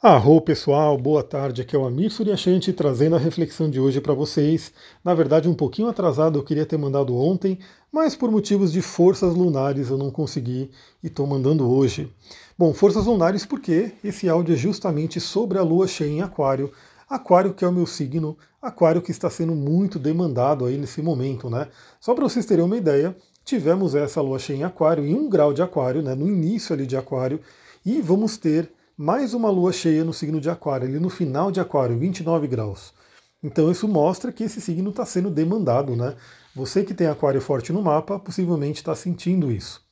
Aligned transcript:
Arro 0.00 0.40
pessoal, 0.40 0.96
boa 0.96 1.24
tarde. 1.24 1.60
Aqui 1.60 1.74
é 1.74 1.78
o 1.78 1.84
Amir 1.84 2.12
Suryashanti 2.12 2.72
trazendo 2.72 3.16
a 3.16 3.18
reflexão 3.18 3.68
de 3.68 3.80
hoje 3.80 4.00
para 4.00 4.14
vocês. 4.14 4.72
Na 5.02 5.12
verdade, 5.12 5.48
um 5.48 5.54
pouquinho 5.54 5.88
atrasado, 5.88 6.38
eu 6.38 6.44
queria 6.44 6.64
ter 6.64 6.76
mandado 6.76 7.16
ontem, 7.16 7.58
mas 7.90 8.14
por 8.14 8.30
motivos 8.30 8.70
de 8.70 8.80
forças 8.80 9.34
lunares 9.34 9.90
eu 9.90 9.98
não 9.98 10.12
consegui 10.12 10.70
e 11.02 11.08
estou 11.08 11.26
mandando 11.26 11.68
hoje. 11.68 12.14
Bom, 12.56 12.72
forças 12.72 13.06
lunares 13.06 13.44
porque 13.44 13.90
esse 14.04 14.28
áudio 14.28 14.54
é 14.54 14.56
justamente 14.56 15.18
sobre 15.18 15.58
a 15.58 15.62
lua 15.64 15.88
cheia 15.88 16.08
em 16.08 16.22
Aquário. 16.22 16.70
Aquário 17.10 17.52
que 17.52 17.64
é 17.64 17.68
o 17.68 17.72
meu 17.72 17.84
signo, 17.84 18.38
Aquário 18.62 19.02
que 19.02 19.10
está 19.10 19.28
sendo 19.28 19.52
muito 19.52 19.98
demandado 19.98 20.64
aí 20.64 20.78
nesse 20.78 21.02
momento, 21.02 21.50
né? 21.50 21.66
Só 21.98 22.14
para 22.14 22.22
vocês 22.22 22.46
terem 22.46 22.64
uma 22.64 22.76
ideia, 22.76 23.16
tivemos 23.44 23.96
essa 23.96 24.20
lua 24.20 24.38
cheia 24.38 24.58
em 24.58 24.62
Aquário, 24.62 25.04
em 25.04 25.12
um 25.12 25.28
grau 25.28 25.52
de 25.52 25.60
Aquário, 25.60 26.02
né? 26.02 26.14
No 26.14 26.28
início 26.28 26.72
ali 26.72 26.86
de 26.86 26.96
Aquário, 26.96 27.40
e 27.84 28.00
vamos 28.00 28.36
ter 28.36 28.70
mais 28.98 29.32
uma 29.32 29.48
lua 29.48 29.72
cheia 29.72 30.02
no 30.02 30.12
signo 30.12 30.40
de 30.40 30.50
Aquário, 30.50 30.88
ali 30.88 30.98
no 30.98 31.08
final 31.08 31.52
de 31.52 31.60
Aquário, 31.60 31.96
29 31.96 32.48
graus. 32.48 32.92
Então 33.40 33.70
isso 33.70 33.86
mostra 33.86 34.32
que 34.32 34.42
esse 34.42 34.60
signo 34.60 34.90
está 34.90 35.06
sendo 35.06 35.30
demandado, 35.30 35.94
né? 35.94 36.16
Você 36.52 36.82
que 36.82 36.92
tem 36.92 37.06
Aquário 37.06 37.40
forte 37.40 37.72
no 37.72 37.80
mapa, 37.80 38.18
possivelmente 38.18 38.78
está 38.78 38.96
sentindo 38.96 39.52
isso. 39.52 39.86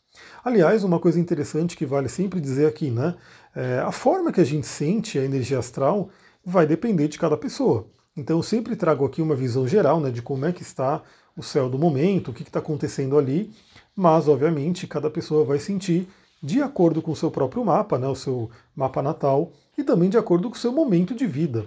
Aliás, 0.44 0.82
uma 0.82 0.98
coisa 0.98 1.20
interessante 1.20 1.76
que 1.76 1.86
vale 1.86 2.08
sempre 2.08 2.40
dizer 2.40 2.66
aqui, 2.66 2.90
né? 2.90 3.14
É, 3.54 3.78
a 3.78 3.92
forma 3.92 4.32
que 4.32 4.40
a 4.40 4.44
gente 4.44 4.66
sente 4.66 5.20
a 5.20 5.24
energia 5.24 5.60
astral 5.60 6.10
vai 6.44 6.66
depender 6.66 7.06
de 7.06 7.16
cada 7.16 7.36
pessoa. 7.36 7.86
Então 8.16 8.38
eu 8.38 8.42
sempre 8.42 8.74
trago 8.74 9.04
aqui 9.04 9.22
uma 9.22 9.36
visão 9.36 9.68
geral 9.68 10.00
né, 10.00 10.10
de 10.10 10.20
como 10.20 10.46
é 10.46 10.52
que 10.52 10.62
está 10.62 11.00
o 11.36 11.44
céu 11.44 11.68
do 11.68 11.78
momento, 11.78 12.32
o 12.32 12.34
que 12.34 12.42
está 12.42 12.58
acontecendo 12.58 13.16
ali, 13.16 13.52
mas 13.94 14.26
obviamente 14.26 14.88
cada 14.88 15.08
pessoa 15.08 15.44
vai 15.44 15.60
sentir 15.60 16.08
de 16.46 16.62
acordo 16.62 17.02
com 17.02 17.10
o 17.10 17.16
seu 17.16 17.28
próprio 17.28 17.64
mapa, 17.64 17.98
né, 17.98 18.06
o 18.06 18.14
seu 18.14 18.48
mapa 18.74 19.02
natal, 19.02 19.50
e 19.76 19.82
também 19.82 20.08
de 20.08 20.16
acordo 20.16 20.48
com 20.48 20.54
o 20.54 20.58
seu 20.58 20.70
momento 20.70 21.12
de 21.12 21.26
vida. 21.26 21.66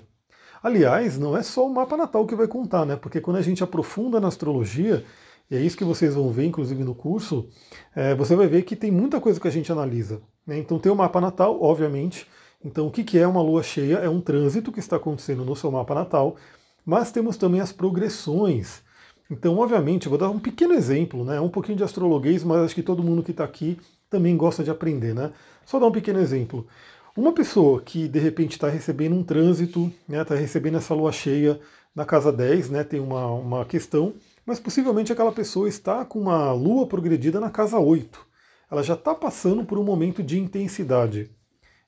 Aliás, 0.64 1.20
não 1.20 1.36
é 1.36 1.44
só 1.44 1.68
o 1.68 1.74
mapa 1.74 1.98
natal 1.98 2.26
que 2.26 2.34
vai 2.34 2.48
contar, 2.48 2.86
né? 2.86 2.96
Porque 2.96 3.20
quando 3.20 3.36
a 3.36 3.42
gente 3.42 3.62
aprofunda 3.62 4.22
na 4.22 4.30
astrologia, 4.30 5.04
e 5.52 5.56
é 5.58 5.60
isso 5.60 5.76
que 5.76 5.84
vocês 5.84 6.16
vão 6.16 6.32
ver, 6.32 6.46
inclusive 6.46 6.82
no 6.82 6.96
curso, 6.96 7.50
é, 7.94 8.16
você 8.16 8.38
vai 8.38 8.48
ver 8.48 8.64
que 8.64 8.74
tem 8.74 8.90
muita 8.90 9.20
coisa 9.20 9.38
que 9.38 9.48
a 9.50 9.52
gente 9.52 9.70
analisa. 9.70 10.22
Né? 10.48 10.58
Então 10.58 10.80
tem 10.80 10.90
o 10.90 10.96
mapa 10.96 11.20
natal, 11.20 11.62
obviamente. 11.62 12.26
Então 12.64 12.88
o 12.88 12.92
que, 12.92 13.18
é 13.18 13.28
uma 13.28 13.42
lua 13.42 13.62
cheia? 13.62 13.96
É 13.96 14.10
um 14.10 14.22
trânsito 14.22 14.72
que 14.72 14.80
está 14.80 14.96
acontecendo 14.96 15.44
no 15.44 15.58
seu 15.58 15.70
mapa 15.72 15.94
natal, 15.94 16.38
mas 16.86 17.12
temos 17.12 17.36
também 17.36 17.60
as 17.60 17.74
progressões. 17.74 18.82
Então, 19.30 19.58
obviamente, 19.58 20.06
eu 20.06 20.10
vou 20.10 20.18
dar 20.18 20.30
um 20.30 20.40
pequeno 20.40 20.74
exemplo, 20.74 21.24
né? 21.24 21.40
Um 21.40 21.50
pouquinho 21.50 21.78
de 21.78 21.84
astrologuês, 21.84 22.44
mas 22.44 22.60
acho 22.60 22.76
que 22.76 22.82
todo 22.82 23.04
mundo 23.04 23.22
que 23.22 23.32
está 23.32 23.44
aqui 23.44 23.78
também 24.10 24.36
gosta 24.36 24.64
de 24.64 24.72
aprender, 24.72 25.14
né? 25.14 25.32
Só 25.66 25.80
dar 25.80 25.88
um 25.88 25.92
pequeno 25.92 26.20
exemplo. 26.20 26.68
Uma 27.16 27.34
pessoa 27.34 27.82
que 27.82 28.08
de 28.08 28.20
repente 28.20 28.54
está 28.54 28.70
recebendo 28.70 29.16
um 29.16 29.24
trânsito, 29.24 29.92
está 30.02 30.18
né, 30.18 30.24
tá 30.24 30.36
recebendo 30.36 30.78
essa 30.78 30.94
lua 30.94 31.12
cheia 31.12 31.60
na 31.94 32.06
casa 32.06 32.32
10, 32.32 32.70
né, 32.70 32.84
tem 32.84 33.00
uma, 33.00 33.26
uma 33.26 33.66
questão, 33.66 34.14
mas 34.46 34.60
possivelmente 34.60 35.12
aquela 35.12 35.32
pessoa 35.32 35.68
está 35.68 36.06
com 36.06 36.20
uma 36.20 36.52
lua 36.54 36.88
progredida 36.88 37.40
na 37.40 37.50
casa 37.50 37.78
8. 37.78 38.26
Ela 38.72 38.84
já 38.84 38.94
está 38.94 39.14
passando 39.14 39.66
por 39.66 39.78
um 39.78 39.84
momento 39.84 40.24
de 40.24 40.40
intensidade. 40.40 41.30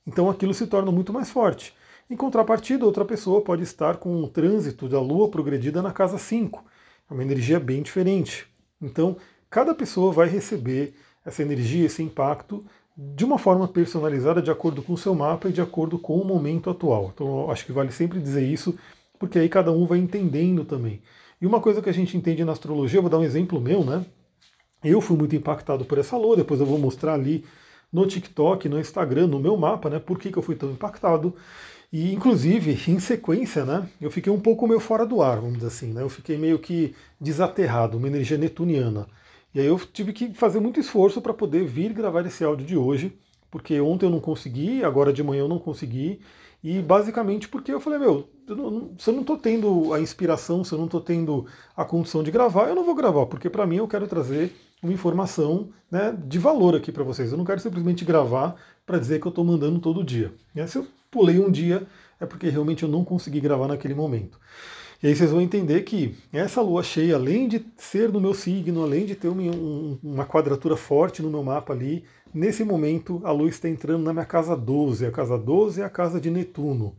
Então 0.05 0.29
aquilo 0.29 0.53
se 0.53 0.67
torna 0.67 0.91
muito 0.91 1.13
mais 1.13 1.29
forte. 1.29 1.73
Em 2.09 2.15
contrapartida, 2.17 2.85
outra 2.85 3.05
pessoa 3.05 3.41
pode 3.41 3.63
estar 3.63 3.95
com 3.97 4.13
um 4.13 4.27
trânsito 4.27 4.89
da 4.89 4.99
lua 4.99 5.29
progredida 5.29 5.81
na 5.81 5.93
casa 5.93 6.17
5. 6.17 6.61
É 7.09 7.13
uma 7.13 7.23
energia 7.23 7.57
bem 7.57 7.81
diferente. 7.81 8.47
Então, 8.81 9.15
cada 9.49 9.73
pessoa 9.73 10.11
vai 10.11 10.27
receber 10.27 10.93
essa 11.25 11.41
energia, 11.41 11.85
esse 11.85 12.01
impacto 12.01 12.65
de 12.97 13.23
uma 13.23 13.37
forma 13.37 13.67
personalizada 13.67 14.41
de 14.41 14.51
acordo 14.51 14.81
com 14.81 14.93
o 14.93 14.97
seu 14.97 15.15
mapa 15.15 15.49
e 15.49 15.53
de 15.53 15.61
acordo 15.61 15.97
com 15.97 16.17
o 16.17 16.25
momento 16.25 16.69
atual. 16.69 17.11
Então 17.13 17.49
acho 17.49 17.65
que 17.65 17.71
vale 17.71 17.91
sempre 17.91 18.19
dizer 18.19 18.45
isso, 18.45 18.77
porque 19.17 19.39
aí 19.39 19.49
cada 19.49 19.71
um 19.71 19.85
vai 19.85 19.99
entendendo 19.99 20.65
também. 20.65 21.01
E 21.41 21.45
uma 21.47 21.59
coisa 21.59 21.81
que 21.81 21.89
a 21.89 21.93
gente 21.93 22.15
entende 22.15 22.43
na 22.43 22.51
astrologia, 22.51 23.01
vou 23.01 23.09
dar 23.09 23.17
um 23.17 23.23
exemplo 23.23 23.59
meu, 23.59 23.83
né? 23.83 24.05
Eu 24.83 25.01
fui 25.01 25.17
muito 25.17 25.35
impactado 25.35 25.85
por 25.85 25.97
essa 25.97 26.17
lua, 26.17 26.35
depois 26.35 26.59
eu 26.59 26.65
vou 26.65 26.77
mostrar 26.77 27.13
ali 27.13 27.45
no 27.91 28.05
TikTok, 28.05 28.69
no 28.69 28.79
Instagram, 28.79 29.27
no 29.27 29.39
meu 29.39 29.57
mapa, 29.57 29.89
né? 29.89 29.99
Por 29.99 30.19
que, 30.19 30.31
que 30.31 30.37
eu 30.37 30.43
fui 30.43 30.55
tão 30.55 30.71
impactado. 30.71 31.35
E, 31.91 32.13
inclusive, 32.13 32.79
em 32.89 32.99
sequência, 32.99 33.65
né? 33.65 33.87
Eu 33.99 34.09
fiquei 34.09 34.31
um 34.31 34.39
pouco 34.39 34.67
meio 34.67 34.79
fora 34.79 35.05
do 35.05 35.21
ar, 35.21 35.37
vamos 35.37 35.55
dizer 35.55 35.67
assim, 35.67 35.93
né? 35.93 36.01
Eu 36.01 36.09
fiquei 36.09 36.37
meio 36.37 36.57
que 36.57 36.95
desaterrado, 37.19 37.97
uma 37.97 38.07
energia 38.07 38.37
netuniana. 38.37 39.07
E 39.53 39.59
aí 39.59 39.65
eu 39.65 39.77
tive 39.79 40.13
que 40.13 40.33
fazer 40.33 40.59
muito 40.59 40.79
esforço 40.79 41.21
para 41.21 41.33
poder 41.33 41.65
vir 41.65 41.93
gravar 41.93 42.25
esse 42.25 42.43
áudio 42.43 42.65
de 42.65 42.77
hoje, 42.77 43.17
porque 43.49 43.79
ontem 43.81 44.05
eu 44.05 44.09
não 44.09 44.19
consegui, 44.19 44.83
agora 44.83 45.11
de 45.11 45.21
manhã 45.21 45.41
eu 45.41 45.47
não 45.47 45.59
consegui, 45.59 46.21
e 46.63 46.79
basicamente 46.79 47.49
porque 47.49 47.73
eu 47.73 47.79
falei, 47.79 47.99
meu, 47.99 48.29
se 48.97 49.09
eu 49.09 49.13
não 49.13 49.21
estou 49.21 49.37
tendo 49.37 49.93
a 49.93 49.99
inspiração, 49.99 50.63
se 50.63 50.71
eu 50.71 50.77
não 50.77 50.85
estou 50.85 51.01
tendo 51.01 51.45
a 51.75 51.83
condição 51.83 52.23
de 52.23 52.31
gravar, 52.31 52.69
eu 52.69 52.75
não 52.75 52.85
vou 52.85 52.95
gravar, 52.95 53.25
porque 53.25 53.49
para 53.49 53.65
mim 53.65 53.77
eu 53.77 53.87
quero 53.87 54.07
trazer 54.07 54.53
uma 54.81 54.93
informação 54.93 55.69
né, 55.89 56.15
de 56.25 56.39
valor 56.39 56.75
aqui 56.75 56.91
para 56.91 57.03
vocês. 57.03 57.31
Eu 57.31 57.37
não 57.37 57.45
quero 57.45 57.59
simplesmente 57.59 58.05
gravar 58.05 58.55
para 58.85 58.97
dizer 58.97 59.19
que 59.19 59.27
eu 59.27 59.29
estou 59.29 59.43
mandando 59.43 59.79
todo 59.79 60.03
dia. 60.03 60.33
Se 60.67 60.77
eu 60.77 60.87
pulei 61.09 61.39
um 61.39 61.51
dia, 61.51 61.85
é 62.19 62.25
porque 62.25 62.49
realmente 62.49 62.83
eu 62.83 62.89
não 62.89 63.03
consegui 63.03 63.39
gravar 63.39 63.67
naquele 63.67 63.93
momento. 63.93 64.39
E 65.03 65.07
aí 65.07 65.15
vocês 65.15 65.31
vão 65.31 65.41
entender 65.41 65.81
que 65.81 66.15
essa 66.31 66.61
lua 66.61 66.83
cheia, 66.83 67.15
além 67.15 67.47
de 67.47 67.65
ser 67.75 68.09
no 68.09 68.21
meu 68.21 68.35
signo, 68.35 68.83
além 68.83 69.03
de 69.03 69.15
ter 69.15 69.29
uma, 69.29 70.25
quadratura 70.25 70.77
forte 70.77 71.23
no 71.23 71.29
meu 71.31 71.41
mapa 71.41 71.73
ali, 71.73 72.05
nesse 72.31 72.63
momento 72.63 73.19
a 73.23 73.31
lua 73.31 73.49
está 73.49 73.67
entrando 73.67 74.03
na 74.03 74.13
minha 74.13 74.25
casa 74.25 74.55
12. 74.55 75.03
A 75.07 75.11
casa 75.11 75.39
12 75.39 75.81
é 75.81 75.83
a 75.83 75.89
casa 75.89 76.21
de 76.21 76.29
Netuno. 76.29 76.95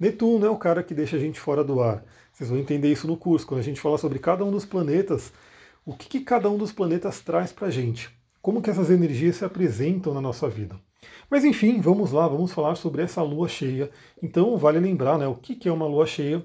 Netuno 0.00 0.46
é 0.46 0.48
o 0.48 0.56
cara 0.56 0.82
que 0.82 0.94
deixa 0.94 1.16
a 1.16 1.20
gente 1.20 1.38
fora 1.38 1.62
do 1.62 1.82
ar. 1.82 2.02
Vocês 2.32 2.48
vão 2.48 2.58
entender 2.58 2.90
isso 2.90 3.06
no 3.06 3.16
curso, 3.16 3.46
quando 3.46 3.60
a 3.60 3.64
gente 3.64 3.80
fala 3.80 3.98
sobre 3.98 4.18
cada 4.18 4.42
um 4.42 4.50
dos 4.50 4.64
planetas, 4.64 5.30
o 5.84 5.94
que, 5.94 6.08
que 6.08 6.20
cada 6.20 6.48
um 6.48 6.56
dos 6.56 6.72
planetas 6.72 7.20
traz 7.20 7.52
para 7.52 7.68
a 7.68 7.70
gente. 7.70 8.08
Como 8.40 8.62
que 8.62 8.70
essas 8.70 8.88
energias 8.88 9.36
se 9.36 9.44
apresentam 9.44 10.14
na 10.14 10.20
nossa 10.20 10.48
vida. 10.48 10.76
Mas 11.28 11.44
enfim, 11.44 11.78
vamos 11.78 12.10
lá, 12.10 12.26
vamos 12.26 12.52
falar 12.52 12.74
sobre 12.74 13.02
essa 13.02 13.20
lua 13.22 13.48
cheia. 13.48 13.90
Então 14.22 14.56
vale 14.56 14.80
lembrar 14.80 15.18
né, 15.18 15.26
o 15.26 15.34
que, 15.34 15.54
que 15.54 15.68
é 15.68 15.72
uma 15.72 15.86
lua 15.86 16.06
cheia 16.06 16.42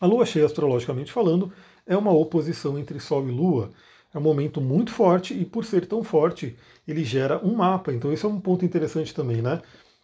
a 0.00 0.06
lua 0.06 0.24
cheia, 0.24 0.46
astrologicamente 0.46 1.12
falando, 1.12 1.52
é 1.86 1.96
uma 1.96 2.12
oposição 2.12 2.78
entre 2.78 3.00
Sol 3.00 3.26
e 3.28 3.30
Lua. 3.30 3.70
É 4.12 4.18
um 4.18 4.22
momento 4.22 4.60
muito 4.60 4.92
forte 4.92 5.34
e, 5.34 5.44
por 5.44 5.64
ser 5.64 5.86
tão 5.86 6.02
forte, 6.02 6.56
ele 6.86 7.04
gera 7.04 7.44
um 7.44 7.54
mapa. 7.54 7.92
Então, 7.92 8.12
esse 8.12 8.24
é 8.24 8.28
um 8.28 8.40
ponto 8.40 8.64
interessante 8.64 9.14
também, 9.14 9.42
né? 9.42 9.60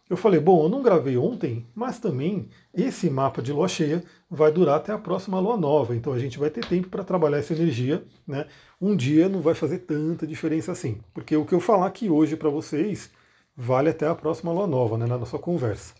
Eu 0.07 0.15
falei, 0.15 0.39
bom, 0.39 0.63
eu 0.63 0.69
não 0.69 0.83
gravei 0.83 1.17
ontem, 1.17 1.65
mas 1.73 1.97
também 1.97 2.47
esse 2.73 3.09
mapa 3.09 3.41
de 3.41 3.51
lua 3.51 3.67
cheia 3.67 4.03
vai 4.29 4.51
durar 4.51 4.77
até 4.77 4.91
a 4.91 4.99
próxima 4.99 5.39
lua 5.39 5.57
nova. 5.57 5.95
Então, 5.95 6.13
a 6.13 6.19
gente 6.19 6.37
vai 6.37 6.51
ter 6.51 6.63
tempo 6.65 6.89
para 6.89 7.03
trabalhar 7.03 7.39
essa 7.39 7.53
energia, 7.53 8.03
né? 8.27 8.45
Um 8.79 8.95
dia 8.95 9.27
não 9.27 9.41
vai 9.41 9.55
fazer 9.55 9.79
tanta 9.79 10.27
diferença 10.27 10.71
assim. 10.71 11.01
Porque 11.13 11.35
o 11.35 11.45
que 11.45 11.53
eu 11.55 11.59
falar 11.59 11.87
aqui 11.87 12.09
hoje 12.09 12.35
para 12.35 12.49
vocês 12.49 13.09
vale 13.57 13.89
até 13.89 14.07
a 14.07 14.13
próxima 14.13 14.51
lua 14.51 14.67
nova, 14.67 14.97
né? 14.97 15.07
Na 15.07 15.17
nossa 15.17 15.39
conversa. 15.39 15.95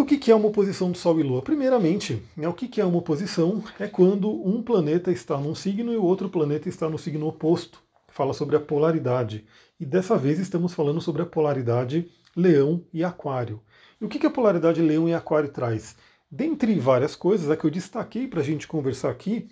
Então, 0.00 0.06
o 0.06 0.20
que 0.20 0.30
é 0.30 0.34
uma 0.36 0.46
oposição 0.46 0.92
de 0.92 0.98
Sol 0.98 1.18
e 1.18 1.24
Lua? 1.24 1.42
Primeiramente, 1.42 2.22
né, 2.36 2.48
o 2.48 2.54
que 2.54 2.80
é 2.80 2.84
uma 2.84 2.98
oposição? 2.98 3.64
É 3.80 3.88
quando 3.88 4.30
um 4.30 4.62
planeta 4.62 5.10
está 5.10 5.36
num 5.36 5.56
signo 5.56 5.92
e 5.92 5.96
o 5.96 6.04
outro 6.04 6.28
planeta 6.28 6.68
está 6.68 6.88
no 6.88 6.96
signo 6.96 7.26
oposto. 7.26 7.82
Fala 8.06 8.32
sobre 8.32 8.54
a 8.54 8.60
polaridade. 8.60 9.44
E 9.80 9.84
dessa 9.84 10.16
vez 10.16 10.38
estamos 10.38 10.72
falando 10.72 11.00
sobre 11.00 11.22
a 11.22 11.26
polaridade 11.26 12.08
Leão 12.36 12.84
e 12.94 13.02
Aquário. 13.02 13.60
E 14.00 14.04
o 14.04 14.08
que 14.08 14.24
a 14.24 14.30
polaridade 14.30 14.80
Leão 14.80 15.08
e 15.08 15.14
Aquário 15.14 15.48
traz? 15.48 15.96
Dentre 16.30 16.78
várias 16.78 17.16
coisas, 17.16 17.50
a 17.50 17.56
que 17.56 17.64
eu 17.64 17.70
destaquei 17.70 18.28
para 18.28 18.38
a 18.40 18.44
gente 18.44 18.68
conversar 18.68 19.10
aqui, 19.10 19.48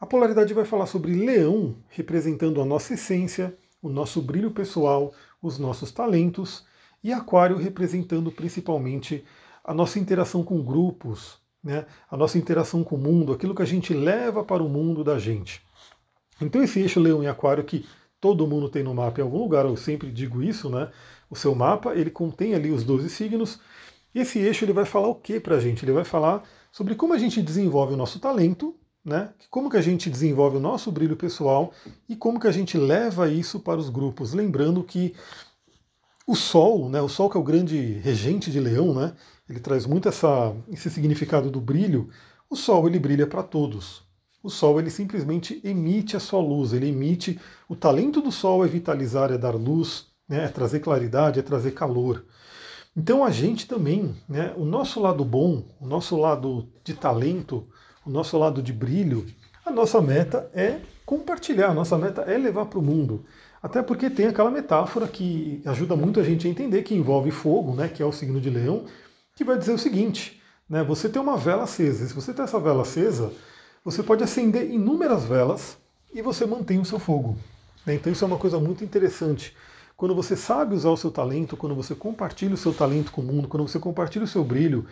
a 0.00 0.04
polaridade 0.04 0.52
vai 0.52 0.64
falar 0.64 0.86
sobre 0.86 1.14
Leão, 1.14 1.76
representando 1.88 2.60
a 2.60 2.64
nossa 2.64 2.94
essência, 2.94 3.56
o 3.80 3.88
nosso 3.88 4.20
brilho 4.20 4.50
pessoal, 4.50 5.14
os 5.40 5.56
nossos 5.56 5.92
talentos, 5.92 6.66
e 7.00 7.12
Aquário 7.12 7.56
representando 7.56 8.32
principalmente 8.32 9.24
a 9.68 9.74
nossa 9.74 9.98
interação 9.98 10.42
com 10.42 10.62
grupos, 10.62 11.38
né, 11.62 11.84
a 12.10 12.16
nossa 12.16 12.38
interação 12.38 12.82
com 12.82 12.96
o 12.96 12.98
mundo, 12.98 13.34
aquilo 13.34 13.54
que 13.54 13.60
a 13.60 13.66
gente 13.66 13.92
leva 13.92 14.42
para 14.42 14.62
o 14.62 14.68
mundo 14.68 15.04
da 15.04 15.18
gente. 15.18 15.62
Então 16.40 16.62
esse 16.62 16.80
eixo 16.80 16.98
Leão 16.98 17.22
e 17.22 17.26
Aquário 17.26 17.62
que 17.62 17.84
todo 18.18 18.46
mundo 18.46 18.70
tem 18.70 18.82
no 18.82 18.94
mapa 18.94 19.20
em 19.20 19.24
algum 19.24 19.36
lugar, 19.36 19.66
eu 19.66 19.76
sempre 19.76 20.10
digo 20.10 20.42
isso, 20.42 20.70
né? 20.70 20.90
O 21.28 21.36
seu 21.36 21.54
mapa, 21.54 21.94
ele 21.94 22.10
contém 22.10 22.54
ali 22.54 22.70
os 22.70 22.82
12 22.82 23.10
signos, 23.10 23.60
e 24.14 24.20
esse 24.20 24.38
eixo 24.38 24.64
ele 24.64 24.72
vai 24.72 24.86
falar 24.86 25.08
o 25.08 25.14
que 25.14 25.38
para 25.38 25.56
a 25.56 25.60
gente? 25.60 25.84
Ele 25.84 25.92
vai 25.92 26.04
falar 26.04 26.42
sobre 26.72 26.94
como 26.94 27.12
a 27.12 27.18
gente 27.18 27.42
desenvolve 27.42 27.92
o 27.92 27.96
nosso 27.96 28.18
talento, 28.18 28.74
né? 29.04 29.34
Como 29.50 29.68
que 29.68 29.76
a 29.76 29.82
gente 29.82 30.08
desenvolve 30.08 30.56
o 30.56 30.60
nosso 30.60 30.90
brilho 30.90 31.14
pessoal 31.14 31.74
e 32.08 32.16
como 32.16 32.40
que 32.40 32.46
a 32.46 32.52
gente 32.52 32.78
leva 32.78 33.30
isso 33.30 33.60
para 33.60 33.78
os 33.78 33.90
grupos. 33.90 34.32
Lembrando 34.32 34.82
que 34.82 35.14
o 36.26 36.34
Sol, 36.34 36.88
né? 36.88 37.02
O 37.02 37.08
Sol 37.08 37.28
que 37.28 37.36
é 37.36 37.40
o 37.40 37.44
grande 37.44 37.76
regente 37.98 38.50
de 38.50 38.60
Leão, 38.60 38.94
né? 38.94 39.14
Ele 39.48 39.60
traz 39.60 39.86
muito 39.86 40.08
essa, 40.08 40.54
esse 40.70 40.90
significado 40.90 41.50
do 41.50 41.60
brilho. 41.60 42.08
O 42.50 42.56
Sol 42.56 42.86
ele 42.86 42.98
brilha 42.98 43.26
para 43.26 43.42
todos. 43.42 44.02
O 44.42 44.50
Sol 44.50 44.78
ele 44.78 44.90
simplesmente 44.90 45.60
emite 45.64 46.16
a 46.16 46.20
sua 46.20 46.40
luz, 46.40 46.72
ele 46.72 46.88
emite. 46.88 47.40
O 47.68 47.74
talento 47.74 48.20
do 48.20 48.30
Sol 48.30 48.64
é 48.64 48.68
vitalizar, 48.68 49.32
é 49.32 49.38
dar 49.38 49.54
luz, 49.54 50.06
né, 50.28 50.44
é 50.44 50.48
trazer 50.48 50.80
claridade, 50.80 51.40
é 51.40 51.42
trazer 51.42 51.72
calor. 51.72 52.24
Então 52.96 53.24
a 53.24 53.30
gente 53.30 53.66
também, 53.66 54.14
né, 54.28 54.52
o 54.56 54.64
nosso 54.64 55.00
lado 55.00 55.24
bom, 55.24 55.64
o 55.80 55.86
nosso 55.86 56.16
lado 56.16 56.68
de 56.84 56.94
talento, 56.94 57.66
o 58.04 58.10
nosso 58.10 58.36
lado 58.38 58.62
de 58.62 58.72
brilho, 58.72 59.26
a 59.64 59.70
nossa 59.70 60.00
meta 60.00 60.50
é 60.54 60.80
compartilhar, 61.06 61.70
a 61.70 61.74
nossa 61.74 61.96
meta 61.96 62.22
é 62.22 62.36
levar 62.36 62.66
para 62.66 62.78
o 62.78 62.82
mundo. 62.82 63.24
Até 63.62 63.82
porque 63.82 64.08
tem 64.08 64.26
aquela 64.26 64.50
metáfora 64.50 65.08
que 65.08 65.60
ajuda 65.64 65.96
muito 65.96 66.20
a 66.20 66.22
gente 66.22 66.46
a 66.46 66.50
entender, 66.50 66.82
que 66.82 66.94
envolve 66.94 67.30
fogo, 67.30 67.74
né, 67.74 67.88
que 67.88 68.02
é 68.02 68.06
o 68.06 68.12
signo 68.12 68.40
de 68.40 68.50
leão, 68.50 68.84
que 69.38 69.44
vai 69.44 69.56
dizer 69.56 69.72
o 69.72 69.78
seguinte, 69.78 70.42
né, 70.68 70.82
você 70.82 71.08
tem 71.08 71.22
uma 71.22 71.36
vela 71.36 71.62
acesa, 71.62 72.08
se 72.08 72.12
você 72.12 72.34
tem 72.34 72.44
essa 72.44 72.58
vela 72.58 72.82
acesa, 72.82 73.32
você 73.84 74.02
pode 74.02 74.24
acender 74.24 74.68
inúmeras 74.68 75.24
velas 75.24 75.78
e 76.12 76.20
você 76.20 76.44
mantém 76.44 76.80
o 76.80 76.84
seu 76.84 76.98
fogo. 76.98 77.38
Né? 77.86 77.94
Então 77.94 78.12
isso 78.12 78.24
é 78.24 78.26
uma 78.26 78.36
coisa 78.36 78.58
muito 78.58 78.82
interessante. 78.82 79.56
Quando 79.96 80.12
você 80.12 80.34
sabe 80.34 80.74
usar 80.74 80.90
o 80.90 80.96
seu 80.96 81.12
talento, 81.12 81.56
quando 81.56 81.76
você 81.76 81.94
compartilha 81.94 82.54
o 82.54 82.56
seu 82.56 82.74
talento 82.74 83.12
com 83.12 83.20
o 83.20 83.24
mundo, 83.24 83.46
quando 83.46 83.68
você 83.68 83.78
compartilha 83.78 84.24
o 84.24 84.28
seu 84.28 84.42
brilho 84.42 84.86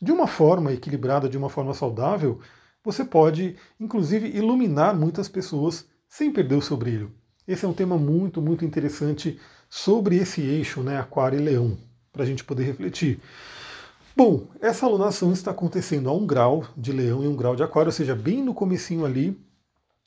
de 0.00 0.10
uma 0.10 0.26
forma 0.26 0.72
equilibrada, 0.72 1.28
de 1.28 1.38
uma 1.38 1.48
forma 1.48 1.72
saudável, 1.72 2.40
você 2.84 3.04
pode, 3.04 3.54
inclusive, 3.78 4.36
iluminar 4.36 4.96
muitas 4.96 5.28
pessoas 5.28 5.86
sem 6.08 6.32
perder 6.32 6.56
o 6.56 6.62
seu 6.62 6.76
brilho. 6.76 7.12
Esse 7.46 7.64
é 7.64 7.68
um 7.68 7.72
tema 7.72 7.96
muito, 7.96 8.42
muito 8.42 8.64
interessante 8.64 9.38
sobre 9.70 10.16
esse 10.16 10.40
eixo, 10.40 10.82
né, 10.82 10.98
Aquário 10.98 11.38
e 11.38 11.42
Leão, 11.42 11.78
para 12.12 12.24
a 12.24 12.26
gente 12.26 12.42
poder 12.42 12.64
refletir. 12.64 13.20
Bom, 14.14 14.46
essa 14.60 14.84
alunação 14.84 15.32
está 15.32 15.52
acontecendo 15.52 16.10
a 16.10 16.12
um 16.12 16.26
grau 16.26 16.66
de 16.76 16.92
Leão 16.92 17.24
e 17.24 17.28
um 17.28 17.34
grau 17.34 17.56
de 17.56 17.62
Aquário, 17.62 17.88
ou 17.88 17.92
seja, 17.92 18.14
bem 18.14 18.42
no 18.42 18.52
comecinho 18.52 19.06
ali. 19.06 19.40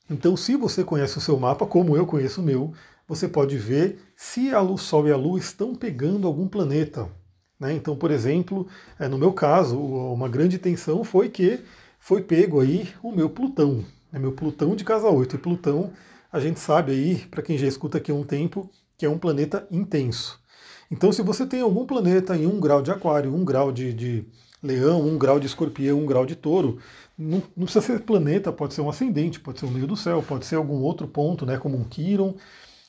Então, 0.08 0.36
se 0.36 0.54
você 0.54 0.84
conhece 0.84 1.18
o 1.18 1.20
seu 1.20 1.36
mapa, 1.36 1.66
como 1.66 1.96
eu 1.96 2.06
conheço 2.06 2.40
o 2.40 2.44
meu, 2.44 2.72
você 3.08 3.26
pode 3.26 3.58
ver 3.58 4.00
se 4.14 4.54
a 4.54 4.60
Lua, 4.60 4.74
o 4.74 4.78
Sol 4.78 5.08
e 5.08 5.12
a 5.12 5.16
Lua 5.16 5.40
estão 5.40 5.74
pegando 5.74 6.28
algum 6.28 6.46
planeta. 6.46 7.08
Né? 7.58 7.72
Então, 7.72 7.96
por 7.96 8.12
exemplo, 8.12 8.68
é, 8.96 9.08
no 9.08 9.18
meu 9.18 9.32
caso, 9.32 9.76
uma 9.76 10.28
grande 10.28 10.56
tensão 10.56 11.02
foi 11.02 11.28
que 11.28 11.58
foi 11.98 12.22
pego 12.22 12.60
aí 12.60 12.88
o 13.02 13.10
meu 13.10 13.28
Plutão, 13.28 13.84
né? 14.12 14.20
meu 14.20 14.30
Plutão 14.30 14.76
de 14.76 14.84
casa 14.84 15.08
8. 15.08 15.34
E 15.34 15.38
Plutão 15.38 15.92
a 16.30 16.38
gente 16.38 16.60
sabe 16.60 16.92
aí, 16.92 17.16
para 17.28 17.42
quem 17.42 17.58
já 17.58 17.66
escuta 17.66 17.98
aqui 17.98 18.12
há 18.12 18.14
um 18.14 18.22
tempo, 18.22 18.70
que 18.96 19.04
é 19.04 19.10
um 19.10 19.18
planeta 19.18 19.66
intenso. 19.68 20.40
Então, 20.90 21.12
se 21.12 21.22
você 21.22 21.46
tem 21.46 21.60
algum 21.60 21.84
planeta 21.86 22.36
em 22.36 22.46
um 22.46 22.60
grau 22.60 22.80
de 22.82 22.90
aquário, 22.90 23.34
um 23.34 23.44
grau 23.44 23.72
de, 23.72 23.92
de 23.92 24.24
leão, 24.62 25.02
um 25.02 25.18
grau 25.18 25.40
de 25.40 25.46
escorpião, 25.46 25.98
um 25.98 26.06
grau 26.06 26.24
de 26.24 26.36
touro, 26.36 26.78
não, 27.18 27.42
não, 27.56 27.64
precisa 27.64 27.84
ser 27.84 28.00
planeta, 28.00 28.52
pode 28.52 28.74
ser 28.74 28.82
um 28.82 28.90
ascendente, 28.90 29.40
pode 29.40 29.58
ser 29.58 29.66
o 29.66 29.70
meio 29.70 29.86
do 29.86 29.96
céu, 29.96 30.22
pode 30.22 30.46
ser 30.46 30.56
algum 30.56 30.80
outro 30.82 31.08
ponto, 31.08 31.46
né, 31.46 31.56
como 31.58 31.76
um 31.76 31.84
Quiron. 31.84 32.34